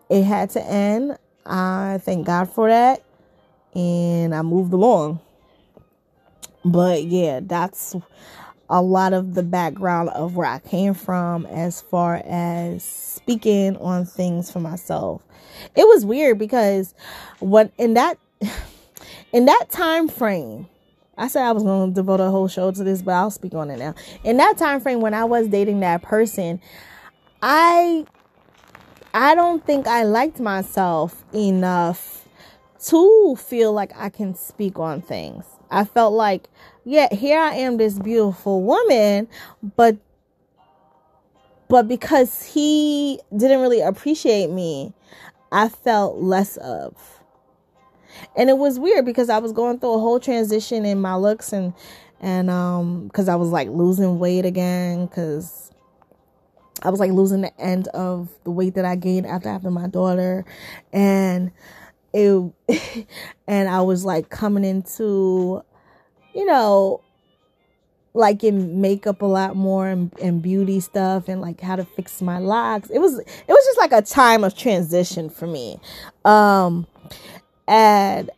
[0.08, 1.18] it had to end.
[1.44, 3.02] I thank God for that.
[3.74, 5.20] And I moved along.
[6.64, 7.94] But yeah, that's
[8.70, 14.04] a lot of the background of where I came from as far as speaking on
[14.04, 15.22] things for myself.
[15.74, 16.94] It was weird because
[17.40, 18.18] when in that
[19.32, 20.68] in that time frame,
[21.16, 23.54] I said I was going to devote a whole show to this, but I'll speak
[23.54, 23.94] on it now.
[24.24, 26.60] In that time frame when I was dating that person,
[27.42, 28.06] I
[29.20, 32.28] I don't think I liked myself enough
[32.86, 35.44] to feel like I can speak on things.
[35.72, 36.48] I felt like,
[36.84, 39.26] yeah, here I am, this beautiful woman,
[39.74, 39.96] but
[41.68, 44.94] but because he didn't really appreciate me,
[45.50, 46.94] I felt less of.
[48.36, 51.52] And it was weird because I was going through a whole transition in my looks
[51.52, 51.74] and
[52.20, 55.72] and um cuz I was like losing weight again cuz
[56.82, 59.88] I was like losing the end of the weight that I gained after having my
[59.88, 60.44] daughter
[60.92, 61.50] and
[62.12, 62.52] it
[63.46, 65.62] and I was like coming into
[66.34, 67.02] you know
[68.14, 72.20] like in makeup a lot more and, and beauty stuff and like how to fix
[72.20, 72.90] my locks.
[72.90, 75.78] It was it was just like a time of transition for me.
[76.24, 76.86] Um
[77.66, 78.30] and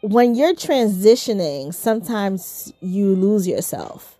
[0.00, 4.13] when you're transitioning, sometimes you lose yourself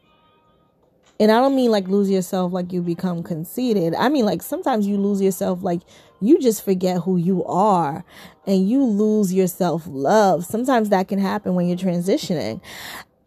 [1.20, 3.94] and I don't mean like lose yourself like you become conceited.
[3.94, 5.80] I mean like sometimes you lose yourself like
[6.20, 8.04] you just forget who you are
[8.46, 10.44] and you lose your self love.
[10.44, 12.60] Sometimes that can happen when you're transitioning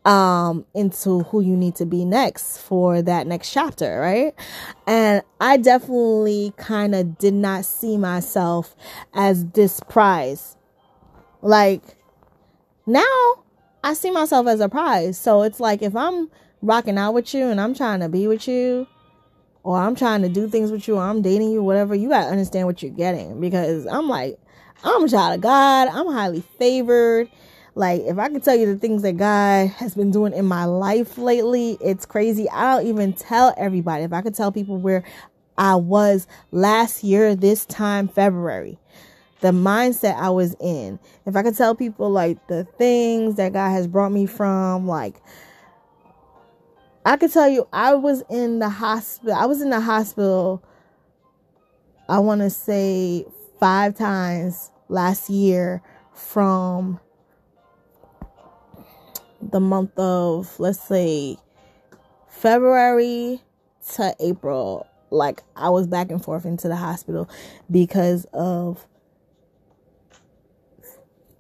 [0.06, 4.34] um into who you need to be next for that next chapter, right?
[4.86, 8.76] And I definitely kind of did not see myself
[9.14, 10.58] as this prize.
[11.42, 11.84] Like
[12.86, 13.44] now
[13.84, 15.18] I see myself as a prize.
[15.18, 16.30] So it's like if I'm
[16.62, 18.88] rocking out with you and I'm trying to be with you
[19.64, 22.28] or I'm trying to do things with you or I'm dating you, whatever, you gotta
[22.28, 24.40] understand what you're getting because I'm like,
[24.84, 25.88] I'm a child of God.
[25.90, 27.30] I'm highly favored.
[27.76, 30.66] Like, if I could tell you the things that God has been doing in my
[30.66, 32.50] life lately, it's crazy.
[32.50, 34.04] I don't even tell everybody.
[34.04, 35.04] If I could tell people where
[35.58, 38.80] I was last year, this time, February,
[39.42, 43.70] the mindset I was in, if I could tell people like the things that God
[43.70, 45.22] has brought me from, like
[47.08, 49.34] I could tell you, I was in the hospital.
[49.34, 50.62] I was in the hospital,
[52.10, 53.24] I want to say
[53.62, 55.82] five times last year
[56.14, 57.00] from
[59.42, 61.38] the month of, let's say,
[62.28, 63.40] February
[63.94, 64.86] to April.
[65.10, 67.30] Like, I was back and forth into the hospital
[67.72, 68.86] because of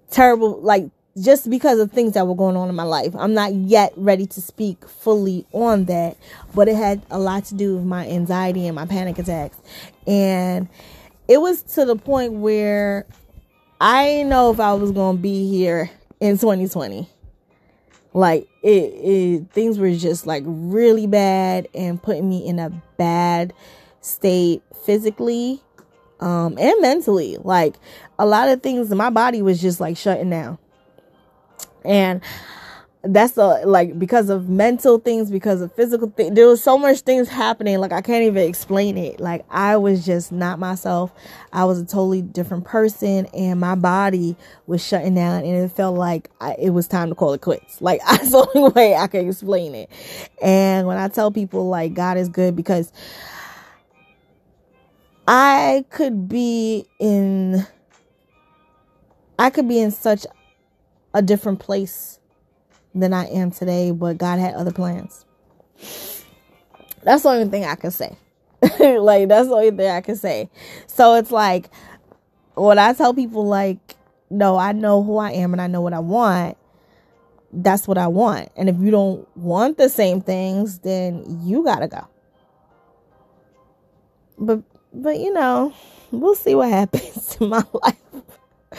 [0.09, 0.91] terrible, like,
[1.21, 3.15] just because of things that were going on in my life.
[3.15, 6.17] I'm not yet ready to speak fully on that,
[6.53, 9.57] but it had a lot to do with my anxiety and my panic attacks.
[10.05, 10.67] And
[11.27, 13.05] it was to the point where
[13.81, 15.89] I didn't know if I was gonna be here
[16.19, 17.09] in 2020.
[18.13, 23.53] Like it, it things were just like really bad and putting me in a bad
[24.01, 25.61] state physically
[26.19, 27.37] um and mentally.
[27.37, 27.75] Like
[28.17, 30.57] a lot of things my body was just like shutting down.
[31.87, 32.21] And
[33.03, 37.01] that's the like because of mental things because of physical things there was so much
[37.01, 39.19] things happening like i can't even explain it.
[39.19, 41.11] Like i was just not myself.
[41.53, 44.35] I was a totally different person and my body
[44.65, 47.81] was shutting down and it felt like I, it was time to call it quits.
[47.87, 49.89] Like that's the only way i can explain it.
[50.41, 52.91] And when i tell people like god is good because
[55.27, 57.65] i could be in
[59.39, 60.25] i could be in such
[61.17, 62.19] a different place
[62.93, 65.25] than I am today, but God had other plans.
[67.01, 68.15] That's the only thing I can say.
[68.61, 70.49] like that's the only thing I can say.
[70.85, 71.69] So it's like
[72.53, 73.79] when I tell people like,
[74.29, 76.55] no, I know who I am and I know what I want.
[77.51, 78.49] That's what I want.
[78.55, 82.07] And if you don't want the same things, then you gotta go.
[84.37, 84.61] But
[84.93, 85.73] but you know,
[86.11, 87.95] we'll see what happens in my life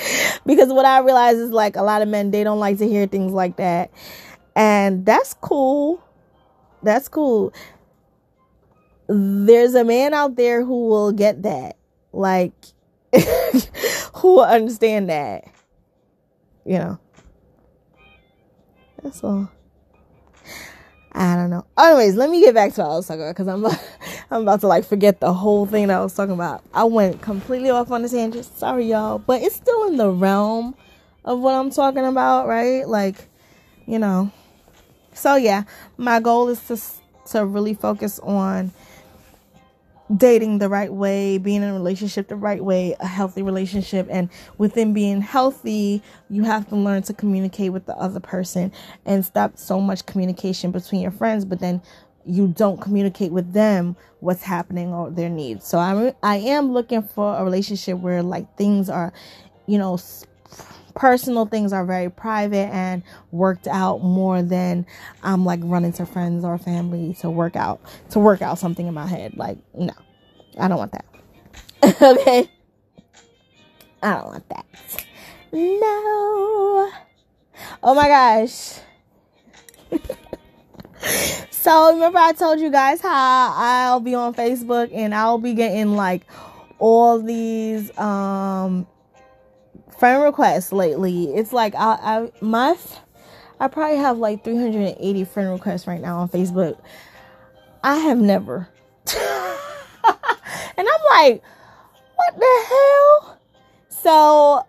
[0.46, 3.06] because what I realize is like a lot of men they don't like to hear
[3.06, 3.90] things like that.
[4.56, 6.02] And that's cool.
[6.82, 7.52] That's cool.
[9.08, 11.76] There's a man out there who will get that.
[12.12, 12.52] Like
[14.14, 15.44] who will understand that.
[16.64, 16.98] You know.
[19.02, 19.50] That's all.
[21.12, 21.64] I don't know.
[21.78, 23.66] Anyways, let me get back to what I was talking about because I'm
[24.30, 26.62] I'm about to like forget the whole thing that I was talking about.
[26.74, 28.44] I went completely off on the tangent.
[28.44, 30.74] Sorry, y'all, but it's still in the realm
[31.24, 32.86] of what I'm talking about, right?
[32.86, 33.28] Like,
[33.86, 34.30] you know.
[35.14, 35.64] So yeah,
[35.96, 36.80] my goal is to
[37.32, 38.72] to really focus on
[40.16, 44.06] dating the right way, being in a relationship the right way, a healthy relationship.
[44.10, 48.72] And within being healthy, you have to learn to communicate with the other person
[49.04, 51.82] and stop so much communication between your friends, but then
[52.24, 55.66] you don't communicate with them what's happening or their needs.
[55.66, 59.12] So I'm I am looking for a relationship where like things are,
[59.66, 59.98] you know,
[60.98, 64.84] personal things are very private and worked out more than
[65.22, 67.80] I'm like running to friends or family to work out
[68.10, 69.36] to work out something in my head.
[69.36, 69.92] Like, no.
[70.58, 71.04] I don't want that.
[72.02, 72.50] okay?
[74.02, 74.66] I don't want that.
[75.52, 76.90] No.
[77.80, 78.80] Oh my gosh.
[81.50, 85.94] so remember I told you guys how I'll be on Facebook and I'll be getting
[85.94, 86.22] like
[86.80, 88.88] all these um
[89.98, 91.34] friend requests lately.
[91.34, 92.76] It's like I, I my
[93.60, 96.78] I probably have like 380 friend requests right now on Facebook.
[97.82, 98.68] I have never.
[99.16, 99.18] and
[100.78, 101.42] I'm like,
[102.14, 103.38] what the hell?
[103.88, 104.64] So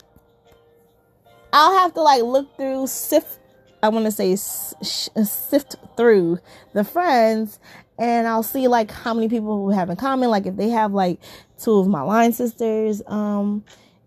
[1.54, 3.40] I'll have to like look through, sift.
[3.82, 6.40] I want to say sift through
[6.74, 7.60] the friends,
[7.98, 10.30] and I'll see like how many people we have in common.
[10.30, 11.20] Like if they have like
[11.58, 13.64] two of my line sisters, um,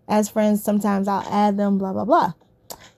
[0.07, 0.63] as friends.
[0.63, 2.33] Sometimes I'll add them, blah, blah, blah.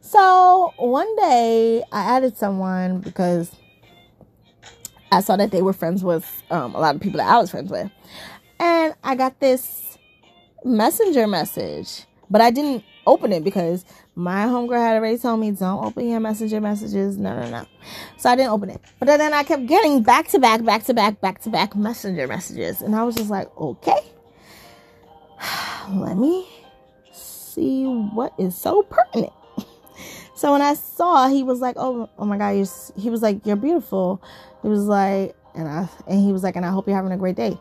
[0.01, 3.51] So one day I added someone because
[5.11, 7.51] I saw that they were friends with um, a lot of people that I was
[7.51, 7.89] friends with.
[8.59, 9.97] And I got this
[10.63, 13.85] messenger message, but I didn't open it because
[14.15, 17.17] my homegirl had already told me don't open your messenger messages.
[17.17, 17.65] No, no, no.
[18.17, 18.81] So I didn't open it.
[18.99, 22.27] But then I kept getting back to back, back to back, back to back messenger
[22.27, 22.81] messages.
[22.81, 23.99] And I was just like, okay,
[25.91, 26.47] let me
[27.55, 29.33] see what is so pertinent.
[30.35, 33.45] so when I saw, he was like, "Oh, oh my God!" You're, he was like,
[33.45, 34.21] "You're beautiful."
[34.61, 37.17] He was like, and I and he was like, "And I hope you're having a
[37.17, 37.57] great day."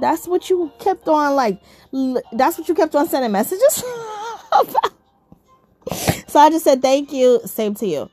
[0.00, 1.60] That's what you kept on like.
[2.32, 3.84] That's what you kept on sending messages
[6.26, 8.10] So I just said, "Thank you." Same to you.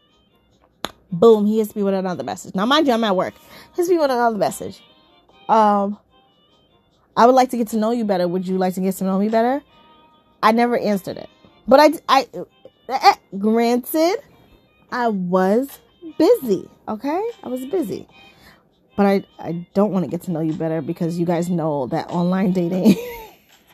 [1.12, 1.46] Boom.
[1.46, 2.56] He hits me with another message.
[2.56, 3.34] Now, mind you, I'm at work.
[3.76, 4.82] Hits me with another message.
[5.50, 5.98] Um,
[7.18, 8.28] I would like to get to know you better.
[8.28, 9.62] Would you like to get to know me better?
[10.44, 11.30] I never answered it.
[11.68, 12.28] But I, I,
[12.90, 14.18] eh, granted,
[14.92, 15.80] I was
[16.18, 16.70] busy.
[16.88, 18.08] Okay, I was busy.
[18.98, 21.88] But I, I don't want to get to know you better because you guys know
[21.88, 22.96] that online dating,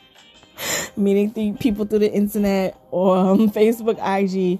[0.97, 4.59] meeting th- people through the internet or um, Facebook, IG,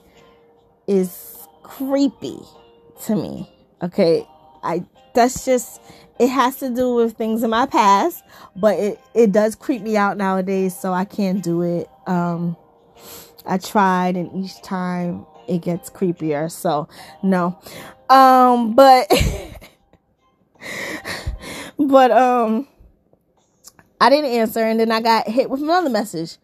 [0.88, 2.40] is creepy
[3.06, 3.50] to me.
[3.84, 4.28] Okay,
[4.64, 4.84] I
[5.14, 5.82] that's just
[6.20, 8.24] it has to do with things in my past,
[8.56, 11.90] but it, it does creep me out nowadays, so I can't do it.
[12.06, 12.58] Um,
[13.46, 16.52] I tried, and each time it gets creepier.
[16.52, 16.88] So
[17.24, 17.60] no,
[18.10, 19.08] um, but
[21.80, 22.68] but um,
[24.02, 26.38] I didn't answer, and then I got hit with another message.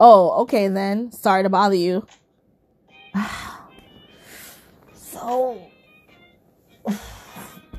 [0.00, 1.12] Oh, okay then.
[1.12, 2.06] Sorry to bother you.
[4.94, 5.60] so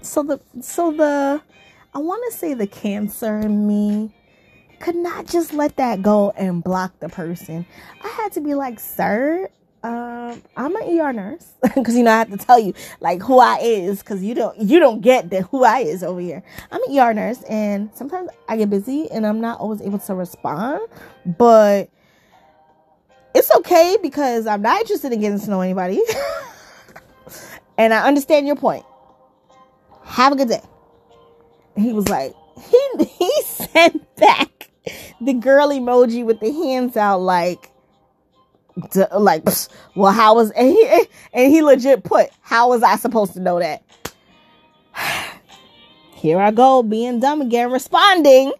[0.02, 1.41] so the so the
[1.93, 4.12] I want to say the cancer in me
[4.80, 7.66] could not just let that go and block the person.
[8.04, 9.50] I had to be like, "Sir,
[9.84, 13.39] um, I'm an ER nurse because you know I have to tell you like who
[13.39, 16.43] I is because you don't you don't get the who I is over here.
[16.72, 20.16] I'm an ER nurse and sometimes I get busy and I'm not always able to
[20.16, 20.82] respond,
[21.26, 21.89] but
[23.36, 26.02] it's okay because I'm not interested in getting to know anybody,
[27.78, 28.86] and I understand your point.
[30.10, 30.62] Have a good day.
[31.78, 34.70] He was like, he he sent back
[35.22, 37.72] the girl emoji with the hands out like
[39.12, 39.47] like,
[39.95, 43.60] well, how was and he and he legit put, how was I supposed to know
[43.60, 43.84] that?
[46.16, 48.51] Here I go, being dumb again, responding.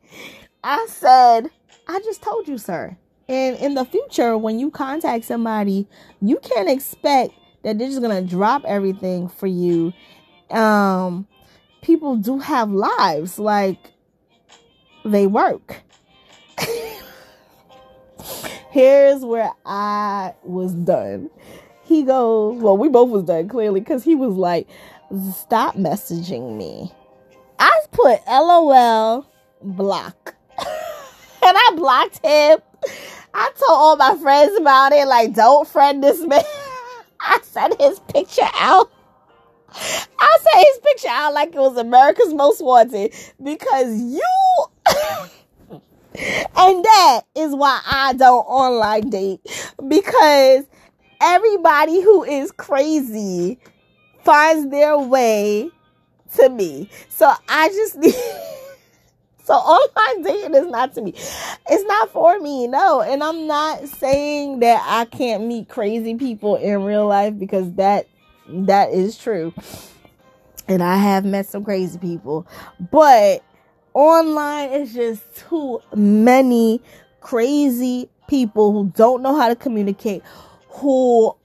[0.63, 1.49] I said,
[1.87, 2.95] I just told you, sir.
[3.27, 5.87] And in the future, when you contact somebody,
[6.21, 7.33] you can't expect
[7.63, 9.93] that they're just gonna drop everything for you.
[10.51, 11.27] Um,
[11.82, 13.91] people do have lives, like
[15.05, 15.82] they work.
[18.71, 21.30] Here's where I was done.
[21.84, 24.67] He goes, well, we both was done clearly because he was like,
[25.34, 26.93] stop messaging me.
[27.57, 29.25] I put LOL
[29.61, 30.36] block.
[30.57, 30.67] and
[31.41, 32.59] I blocked him.
[33.34, 36.43] I told all my friends about it, like, don't friend this man.
[37.21, 38.91] I sent his picture out.
[40.20, 44.22] I sent his picture out like it was America's Most Wanted because you
[46.15, 49.41] and that is why I don't online date
[49.88, 50.65] because
[51.22, 53.59] everybody who is crazy
[54.24, 55.70] finds their way
[56.36, 56.89] to me.
[57.09, 58.13] So I just need.
[59.43, 61.13] so online dating is not to me.
[61.15, 63.01] It's not for me, no.
[63.01, 68.07] And I'm not saying that I can't meet crazy people in real life because that
[68.47, 69.53] that is true.
[70.70, 72.47] And I have met some crazy people.
[72.91, 73.43] But
[73.93, 76.82] online is just too many
[77.22, 80.22] crazy people who don't know how to communicate,
[80.70, 81.36] who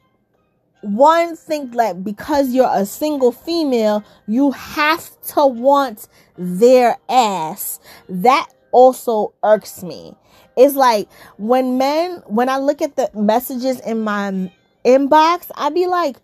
[0.82, 7.80] one think that because you're a single female, you have to want their ass.
[8.08, 10.14] That also irks me.
[10.56, 11.08] It's like
[11.38, 14.52] when men, when I look at the messages in my
[14.84, 16.16] inbox, I be like,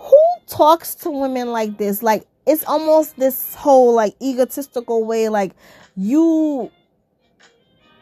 [0.00, 2.02] who talks to women like this?
[2.02, 5.52] Like, it's almost this whole like egotistical way like
[5.96, 6.70] you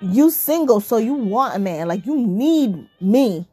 [0.01, 1.88] you single so you want a man.
[1.88, 3.46] Like you need me.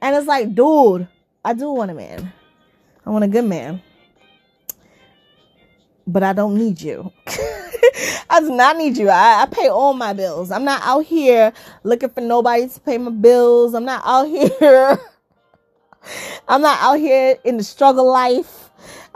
[0.00, 1.08] And it's like dude
[1.44, 2.32] i do want a man.
[3.04, 3.82] I want a good man.
[6.06, 7.12] But i don't need you.
[8.28, 9.08] I do not need you.
[9.08, 10.50] I, I pay all my bills.
[10.50, 11.52] I'm not out here
[11.84, 13.74] looking for nobody to pay my bills.
[13.74, 14.24] I'm not out
[14.60, 15.00] here
[16.48, 18.66] i'm not out here in the struggle life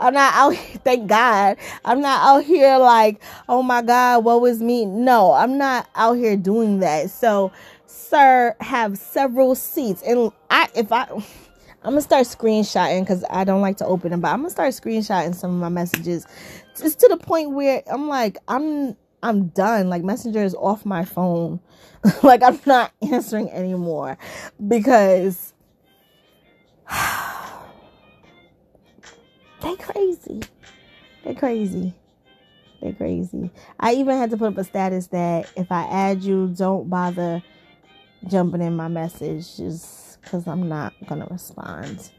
[0.01, 1.57] I'm not out here, thank God.
[1.85, 4.85] I'm not out here like, oh my God, what was me?
[4.85, 7.11] No, I'm not out here doing that.
[7.11, 7.51] So,
[7.85, 10.01] sir, have several seats.
[10.01, 11.03] And I, if I,
[11.83, 14.73] I'm gonna start screenshotting because I don't like to open them, but I'm gonna start
[14.73, 16.25] screenshotting some of my messages.
[16.77, 19.89] Just to the point where I'm like, I'm, I'm done.
[19.89, 21.59] Like, Messenger is off my phone.
[22.23, 24.17] like, I'm not answering anymore
[24.67, 25.53] because.
[29.61, 30.41] They crazy.
[31.23, 31.93] They crazy.
[32.81, 33.51] They crazy.
[33.79, 37.43] I even had to put up a status that if I add you, don't bother
[38.27, 42.09] jumping in my message just because I'm not gonna respond.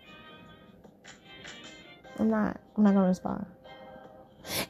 [2.18, 2.60] I'm not.
[2.76, 3.46] I'm not gonna respond.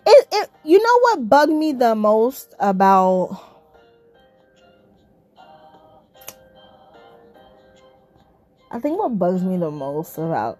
[0.07, 0.51] It, it.
[0.65, 3.52] You know what bugged me the most about.
[8.73, 10.59] I think what bugs me the most about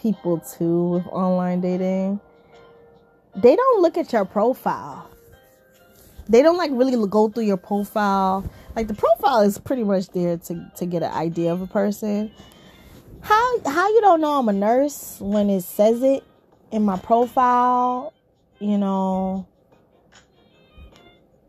[0.00, 2.20] people too with online dating,
[3.34, 5.10] they don't look at your profile.
[6.28, 8.48] They don't like really go through your profile.
[8.76, 12.30] Like the profile is pretty much there to, to get an idea of a person.
[13.22, 16.22] How how you don't know I'm a nurse when it says it
[16.70, 18.12] in my profile,
[18.60, 19.48] you know.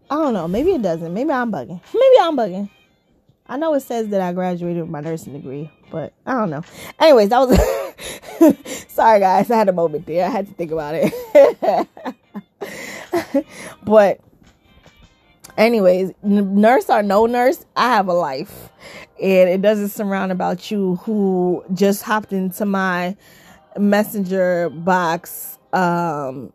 [0.09, 0.47] I don't know.
[0.47, 1.13] Maybe it doesn't.
[1.13, 1.79] Maybe I'm bugging.
[1.93, 2.69] Maybe I'm bugging.
[3.51, 6.63] I know it says that I graduated with my nursing degree, but I don't know.
[7.01, 7.59] Anyways, that was
[8.87, 9.51] Sorry, guys.
[9.51, 10.25] I had a moment there.
[10.25, 11.87] I had to think about it.
[13.83, 14.21] but,
[15.57, 18.69] anyways, nurse or no nurse, I have a life.
[19.21, 23.17] And it doesn't surround about you who just hopped into my
[23.77, 26.53] messenger box um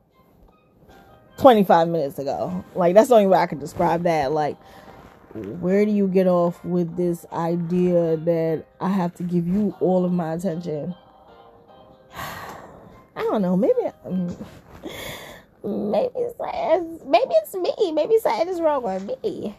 [1.36, 2.64] 25 minutes ago.
[2.74, 4.32] Like, that's the only way I can describe that.
[4.32, 4.56] Like,
[5.36, 10.04] where do you get off with this idea that I have to give you all
[10.04, 10.94] of my attention?
[12.14, 13.56] I don't know.
[13.56, 14.28] Maybe, um,
[15.64, 17.92] maybe it's, maybe it's me.
[17.92, 19.56] Maybe something is wrong with me.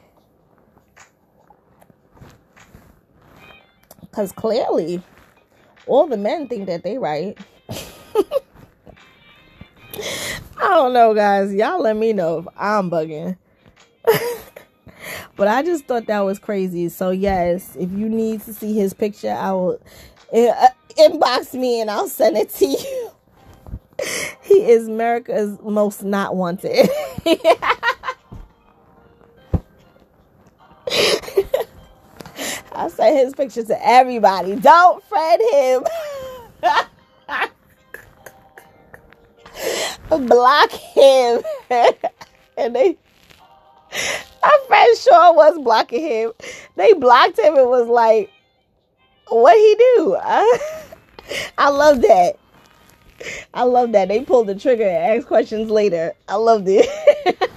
[4.02, 5.02] Because clearly,
[5.86, 7.38] all the men think that they right.
[10.60, 11.54] I don't know, guys.
[11.54, 13.38] Y'all let me know if I'm bugging.
[15.38, 16.90] but I just thought that was crazy.
[16.90, 19.80] So yes, if you need to see his picture, I will
[20.34, 20.68] uh,
[20.98, 23.12] inbox me and I'll send it to you.
[24.42, 26.90] he is America's most not wanted.
[32.72, 34.56] I'll send his picture to everybody.
[34.56, 35.84] Don't friend him.
[40.28, 41.42] Block him.
[42.58, 42.98] and they
[44.42, 46.32] my friend sure was blocking him.
[46.76, 48.32] They blocked him and was like,
[49.28, 50.18] what he do?
[50.22, 50.58] I,
[51.58, 52.38] I love that.
[53.54, 54.08] I love that.
[54.10, 56.14] They pulled the trigger and asked questions later.
[56.28, 56.88] I loved it.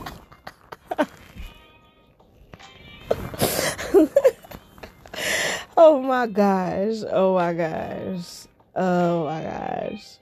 [5.77, 7.03] oh my gosh.
[7.11, 8.47] Oh my gosh.
[8.75, 10.17] Oh my gosh.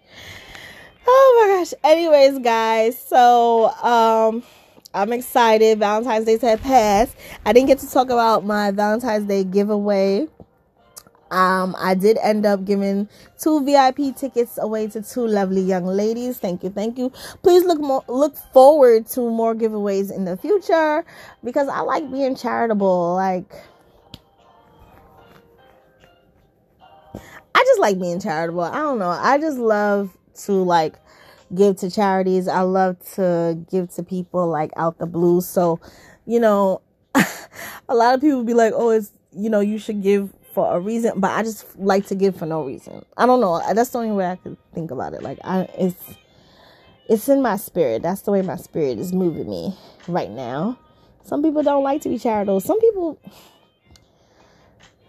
[1.07, 1.73] Oh my gosh.
[1.85, 4.43] Anyways, guys, so um
[4.95, 5.79] I'm excited.
[5.79, 7.15] Valentine's Day had passed.
[7.45, 10.29] I didn't get to talk about my Valentine's Day giveaway.
[11.31, 13.07] Um, I did end up giving
[13.39, 16.39] two VIP tickets away to two lovely young ladies.
[16.39, 17.13] Thank you, thank you.
[17.43, 21.05] Please look more look forward to more giveaways in the future
[21.45, 23.15] because I like being charitable.
[23.15, 23.53] Like
[27.55, 28.63] I just like being charitable.
[28.63, 29.11] I don't know.
[29.11, 30.95] I just love to like
[31.55, 32.49] give to charities.
[32.49, 35.41] I love to give to people like out the blue.
[35.41, 35.81] So,
[36.27, 36.83] you know,
[37.15, 40.81] a lot of people be like, "Oh, it's you know, you should give for a
[40.81, 43.05] reason," but I just like to give for no reason.
[43.17, 43.63] I don't know.
[43.75, 45.23] That's the only way I could think about it.
[45.23, 46.17] Like, I it's
[47.09, 48.03] it's in my spirit.
[48.03, 49.77] That's the way my spirit is moving me
[50.07, 50.79] right now.
[51.25, 52.61] Some people don't like to be charitable.
[52.61, 53.19] Some people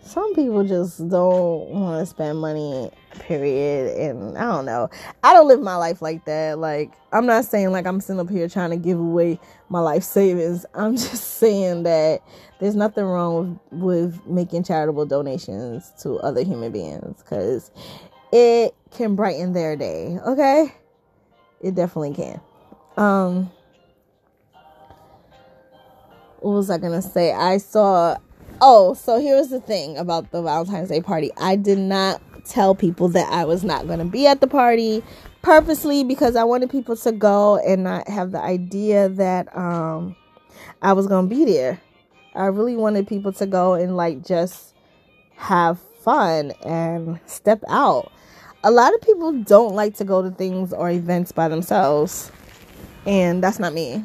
[0.10, 2.90] some people just don't want to spend money
[3.20, 4.90] period and i don't know.
[5.24, 8.30] I don't live my life like that like i'm not saying like i'm sitting up
[8.30, 9.40] here trying to give away
[9.70, 10.66] my life savings.
[10.74, 12.22] I'm just saying that
[12.60, 13.84] there's nothing wrong with,
[14.16, 17.70] with making charitable donations to other human beings because
[18.32, 20.74] it can brighten their day okay?
[21.62, 22.42] It definitely can.
[22.98, 23.52] Um
[26.40, 27.32] what was i gonna say?
[27.32, 28.18] I saw
[28.62, 31.32] Oh, so here's the thing about the Valentine's Day party.
[31.38, 35.02] I did not tell people that I was not going to be at the party
[35.42, 40.16] purposely because I wanted people to go and not have the idea that um
[40.82, 41.80] I was going to be there.
[42.36, 44.74] I really wanted people to go and like just
[45.36, 48.12] have fun and step out.
[48.64, 52.30] A lot of people don't like to go to things or events by themselves.
[53.06, 54.04] And that's not me.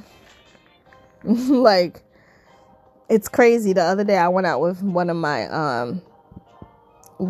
[1.25, 2.04] like
[3.09, 3.73] it's crazy.
[3.73, 6.03] The other day I went out with one of my um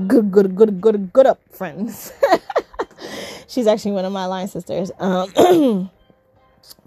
[0.07, 2.13] good good good good good up friends.
[3.49, 5.31] She's actually one of my line sisters um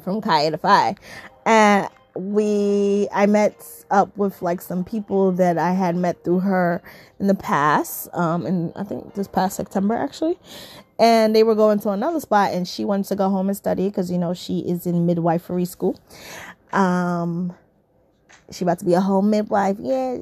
[0.04, 0.96] from Chi Eta Phi.
[1.46, 6.82] And we I met up with like some people that I had met through her
[7.20, 10.38] in the past, um, and I think this past September actually.
[11.00, 13.88] And they were going to another spot, and she wanted to go home and study
[13.88, 16.00] because you know she is in midwifery school.
[16.74, 17.56] Um,
[18.52, 19.78] she about to be a home midwife.
[19.80, 20.20] Yeah.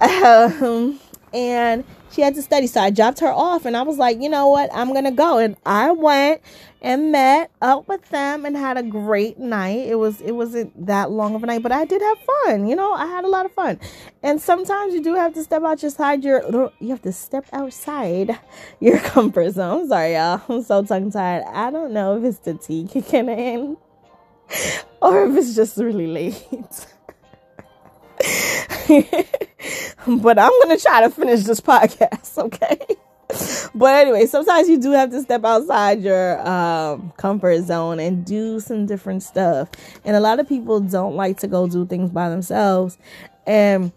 [0.00, 0.98] Um,
[1.32, 2.66] and she had to study.
[2.66, 4.70] So I dropped her off and I was like, you know what?
[4.72, 5.38] I'm going to go.
[5.38, 6.40] And I went
[6.82, 9.86] and met up with them and had a great night.
[9.86, 12.66] It was, it wasn't that long of a night, but I did have fun.
[12.66, 13.78] You know, I had a lot of fun.
[14.22, 17.46] And sometimes you do have to step out your side, your, you have to step
[17.52, 18.38] outside
[18.80, 19.88] your comfort zone.
[19.88, 20.42] Sorry, y'all.
[20.48, 21.42] I'm so tongue tied.
[21.42, 23.76] I don't know if it's the tea kicking in
[25.02, 26.86] or if it's just really late.
[30.06, 32.78] but I'm going to try to finish this podcast, okay?
[33.74, 38.58] But anyway, sometimes you do have to step outside your um, comfort zone and do
[38.58, 39.68] some different stuff.
[40.04, 42.98] And a lot of people don't like to go do things by themselves.
[43.46, 43.92] And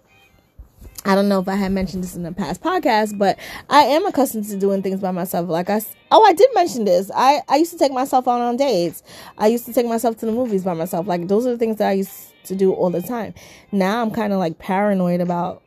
[1.06, 3.40] I don't know if I had mentioned this in the past podcast, but
[3.70, 5.50] I am accustomed to doing things by myself.
[5.50, 5.82] Like I,
[6.12, 7.10] oh, I did mention this.
[7.14, 9.02] I I used to take myself out on dates.
[9.38, 11.08] I used to take myself to the movies by myself.
[11.08, 13.34] Like those are the things that I used to do all the time.
[13.72, 15.62] Now I'm kind of like paranoid about.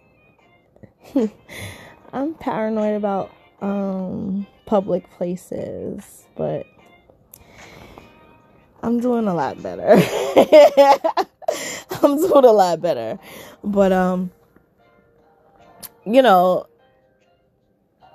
[2.12, 6.66] I'm paranoid about um public places, but
[8.82, 9.94] I'm doing a lot better.
[12.02, 13.18] I'm doing a lot better.
[13.64, 14.30] But um
[16.04, 16.66] you know,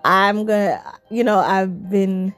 [0.03, 2.33] I'm gonna you know, I've been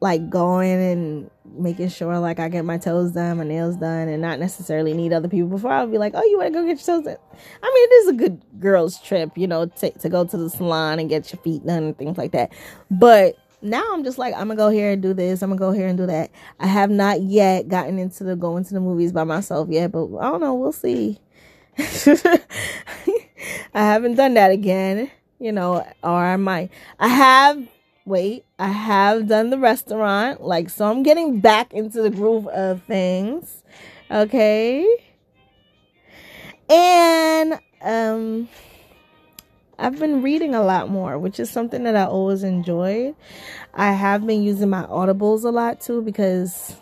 [0.00, 4.22] like going and making sure like I get my toes done, my nails done, and
[4.22, 6.86] not necessarily need other people before I'll be like, oh, you want to go get
[6.86, 7.16] your toes done?
[7.62, 10.50] I mean, it is a good girls trip, you know, to to go to the
[10.50, 12.52] salon and get your feet done and things like that.
[12.90, 15.42] But now I'm just like, I'm gonna go here and do this.
[15.42, 16.30] I'm gonna go here and do that.
[16.60, 20.16] I have not yet gotten into the going to the movies by myself yet, but
[20.18, 20.54] I don't know.
[20.54, 21.18] We'll see.
[21.78, 22.40] I
[23.74, 26.70] haven't done that again, you know, or I might.
[26.98, 27.66] I have
[28.08, 30.42] wait, I have done the restaurant.
[30.42, 33.62] Like, so I'm getting back into the groove of things.
[34.10, 34.86] Okay.
[36.68, 38.48] And, um,
[39.78, 43.14] I've been reading a lot more, which is something that I always enjoyed.
[43.74, 46.74] I have been using my audibles a lot too because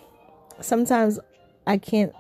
[0.61, 1.19] sometimes
[1.67, 2.15] I can't,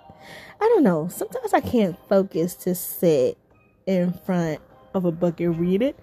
[0.60, 3.38] I don't know, sometimes I can't focus to sit
[3.86, 4.60] in front
[4.92, 5.98] of a book and read it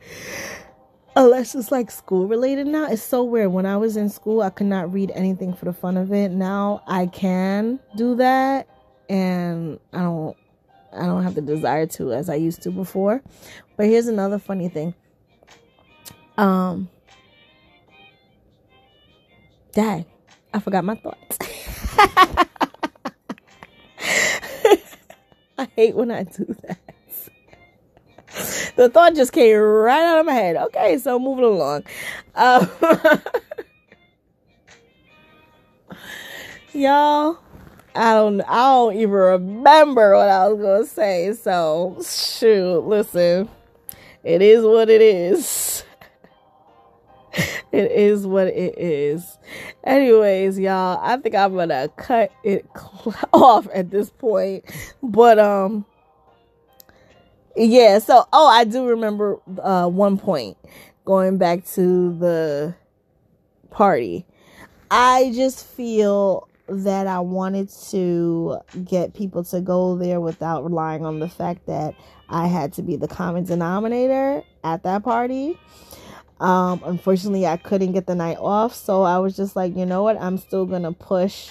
[1.16, 3.52] unless it's like school related now it's so weird.
[3.52, 6.30] When i was in school i could not read anything for the fun of it.
[6.32, 8.68] Now i can do that
[9.10, 10.36] and i don't
[10.94, 13.22] i don't have the desire to as i used to before.
[13.78, 14.94] But here's another funny thing.
[16.38, 16.90] Um
[19.72, 20.06] dang
[20.54, 21.38] i forgot my thoughts.
[25.58, 26.93] I hate when i do that
[28.76, 30.56] the thought just came right out of my head.
[30.56, 31.84] Okay, so moving along.
[32.36, 32.66] Uh,
[36.74, 37.38] y'all,
[37.96, 41.34] I don't, I don't even remember what I was gonna say.
[41.34, 43.50] So shoot, listen,
[44.24, 45.84] it is what it is.
[47.72, 49.38] it is what it is.
[49.84, 52.66] Anyways, y'all, I think I'm gonna cut it
[53.34, 54.66] off at this point.
[55.02, 55.86] But um
[57.56, 60.58] yeah so oh i do remember uh one point
[61.06, 62.76] going back to the
[63.74, 64.26] party.
[64.90, 71.20] I just feel that i wanted to get people to go there without relying on
[71.20, 71.94] the fact that
[72.30, 75.60] i had to be the common denominator at that party.
[76.40, 80.04] Um unfortunately i couldn't get the night off so i was just like you know
[80.04, 80.18] what?
[80.22, 81.50] I'm still gonna push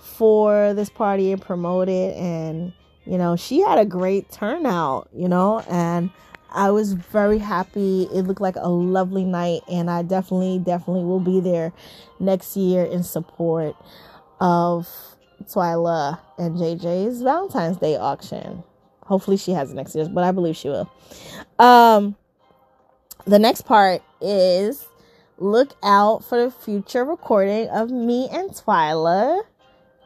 [0.00, 2.72] for this party and promote it and
[3.06, 6.10] you know, she had a great turnout, you know, and
[6.50, 8.04] I was very happy.
[8.04, 11.72] It looked like a lovely night, and I definitely, definitely will be there
[12.20, 13.76] next year in support
[14.40, 14.88] of
[15.44, 18.62] Twyla and JJ's Valentine's Day auction.
[19.02, 20.90] Hopefully, she has it next year, but I believe she will.
[21.58, 22.16] Um,
[23.26, 24.86] the next part is
[25.38, 29.42] look out for the future recording of me and Twyla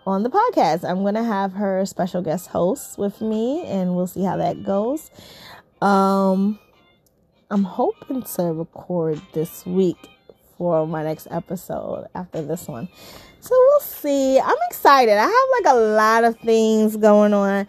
[0.09, 0.89] on the podcast.
[0.89, 4.65] I'm going to have her special guest host with me and we'll see how that
[4.65, 5.11] goes.
[5.81, 6.59] Um
[7.51, 9.97] I'm hoping to record this week
[10.57, 12.89] for my next episode after this one.
[13.41, 14.39] So we'll see.
[14.39, 15.15] I'm excited.
[15.15, 17.67] I have like a lot of things going on.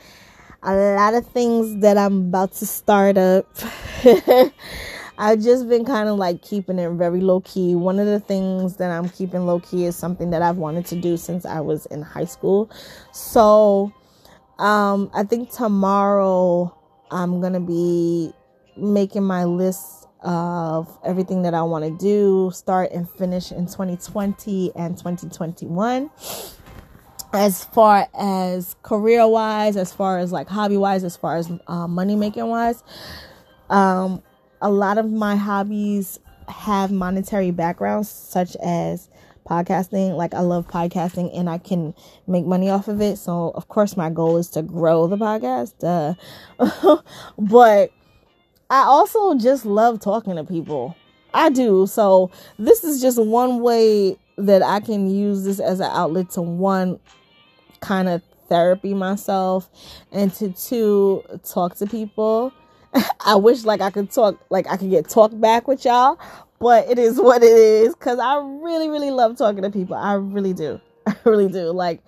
[0.64, 3.46] A lot of things that I'm about to start up.
[5.22, 7.76] I've just been kind of like keeping it very low key.
[7.76, 10.96] One of the things that I'm keeping low key is something that I've wanted to
[10.96, 12.72] do since I was in high school.
[13.12, 13.92] So,
[14.60, 16.74] um, I think tomorrow
[17.12, 18.32] I'm gonna be
[18.78, 24.72] making my list of everything that I want to do, start and finish in 2020
[24.74, 26.10] and 2021
[27.34, 31.88] as far as career wise, as far as like hobby wise, as far as uh,
[31.88, 32.84] money making wise.
[33.70, 34.24] Um,
[34.62, 39.10] a lot of my hobbies have monetary backgrounds, such as
[39.48, 40.16] podcasting.
[40.16, 41.94] Like, I love podcasting and I can
[42.28, 43.18] make money off of it.
[43.18, 45.74] So, of course, my goal is to grow the podcast.
[45.84, 46.96] Uh,
[47.38, 47.92] but
[48.70, 50.96] I also just love talking to people.
[51.34, 51.88] I do.
[51.88, 56.42] So, this is just one way that I can use this as an outlet to
[56.42, 57.00] one
[57.82, 59.70] kind of therapy myself
[60.12, 62.52] and to two talk to people
[63.26, 66.20] I wish like I could talk, like I could get talk back with y'all,
[66.60, 67.96] but it is what it is.
[67.96, 69.96] Cause I really, really love talking to people.
[69.96, 70.80] I really do.
[71.06, 71.72] I really do.
[71.72, 72.02] Like,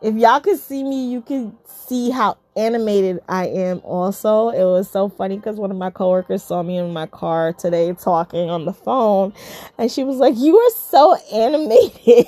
[0.00, 3.80] if y'all could see me, you could see how animated I am.
[3.84, 7.52] Also, it was so funny because one of my coworkers saw me in my car
[7.52, 9.32] today talking on the phone,
[9.78, 12.26] and she was like, "You are so animated."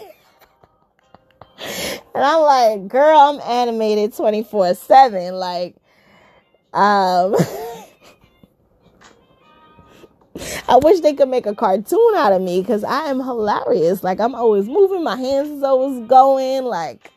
[2.14, 5.34] and I'm like, "Girl, I'm animated twenty four seven.
[5.34, 5.76] Like,
[6.72, 7.34] um."
[10.68, 14.02] I wish they could make a cartoon out of me because I am hilarious.
[14.02, 17.12] Like I'm always moving, my hands is always going, like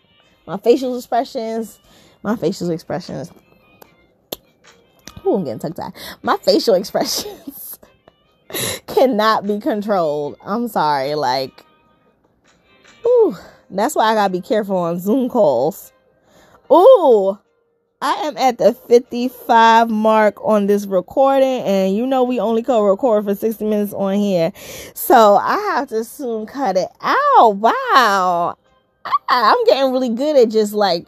[0.45, 1.80] my facial expressions,
[2.24, 3.32] my facial expressions.
[5.26, 5.93] Ooh, I'm getting tongue tied.
[6.22, 7.80] My facial expressions
[8.88, 10.38] cannot be controlled.
[10.41, 11.15] I'm sorry.
[11.15, 11.65] Like,
[13.05, 13.36] ooh,
[13.70, 15.91] that's why I gotta be careful on Zoom calls.
[16.72, 17.38] Ooh,
[18.00, 22.84] I am at the 55 mark on this recording, and you know we only co
[22.84, 24.52] record for 60 minutes on here.
[24.93, 27.56] So I have to soon cut it out.
[27.56, 28.56] Wow.
[29.30, 31.08] I'm getting really good at just like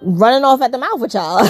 [0.00, 1.40] running off at the mouth with y'all.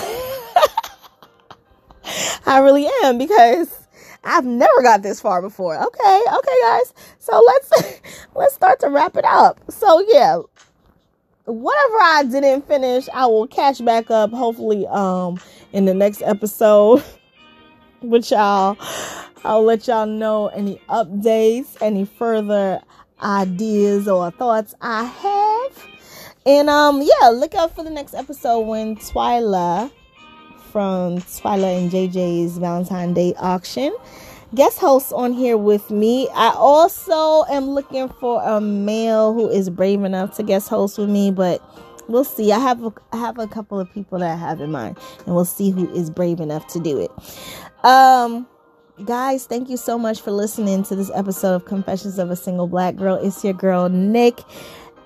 [2.45, 3.87] I really am because
[4.25, 5.77] I've never got this far before.
[5.77, 6.93] Okay, okay, guys.
[7.21, 7.71] So let's
[8.35, 9.61] let's start to wrap it up.
[9.71, 10.41] So yeah,
[11.49, 15.41] whatever I didn't finish, I will catch back up hopefully um
[15.73, 17.03] in the next episode
[18.03, 18.77] with y'all.
[19.45, 22.81] I'll let y'all know any updates, any further
[23.23, 25.87] ideas or thoughts I have.
[26.45, 29.91] And um yeah, look out for the next episode when Twyla
[30.71, 33.97] from Twyla and JJ's Valentine Day auction
[34.55, 36.29] guest hosts on here with me.
[36.35, 41.11] I also am looking for a male who is brave enough to guest host with
[41.11, 41.63] me, but
[42.09, 42.53] we'll see.
[42.53, 45.35] I have a, I have a couple of people that I have in mind, and
[45.35, 47.11] we'll see who is brave enough to do it.
[47.85, 48.47] Um,
[49.05, 52.67] guys, thank you so much for listening to this episode of Confessions of a Single
[52.67, 53.17] Black Girl.
[53.17, 54.41] It's your girl Nick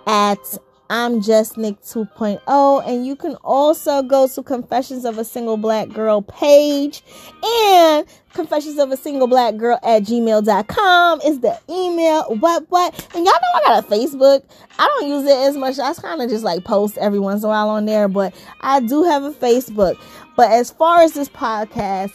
[0.07, 0.59] at
[0.93, 2.87] I'm just Nick 2.0.
[2.87, 7.03] And you can also go to Confessions of a Single Black Girl page
[7.43, 12.25] and Confessions of a Single Black Girl at gmail.com is the email.
[12.35, 12.93] What, what?
[13.15, 14.45] And y'all know I got a Facebook.
[14.79, 15.79] I don't use it as much.
[15.79, 18.81] I kind of just like post every once in a while on there, but I
[18.81, 19.99] do have a Facebook.
[20.37, 22.13] But as far as this podcast,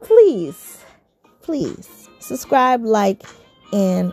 [0.00, 0.84] please,
[1.42, 3.22] please subscribe, like,
[3.72, 4.12] and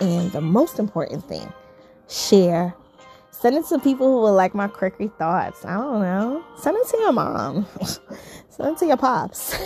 [0.00, 1.52] and the most important thing,
[2.08, 2.74] share
[3.40, 5.64] Send it to people who will like my quirky thoughts.
[5.64, 6.44] I don't know.
[6.58, 7.66] Send it to your mom.
[8.50, 9.58] Send it to your pops.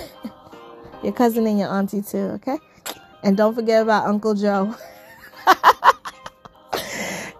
[1.02, 2.58] your cousin and your auntie too, okay?
[3.24, 4.76] And don't forget about Uncle Joe.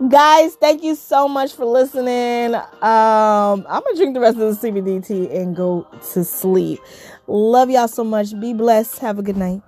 [0.08, 2.56] Guys, thank you so much for listening.
[2.56, 6.80] Um, I'm gonna drink the rest of the CBD tea and go to sleep.
[7.28, 8.38] Love y'all so much.
[8.40, 8.98] Be blessed.
[8.98, 9.62] Have a good night.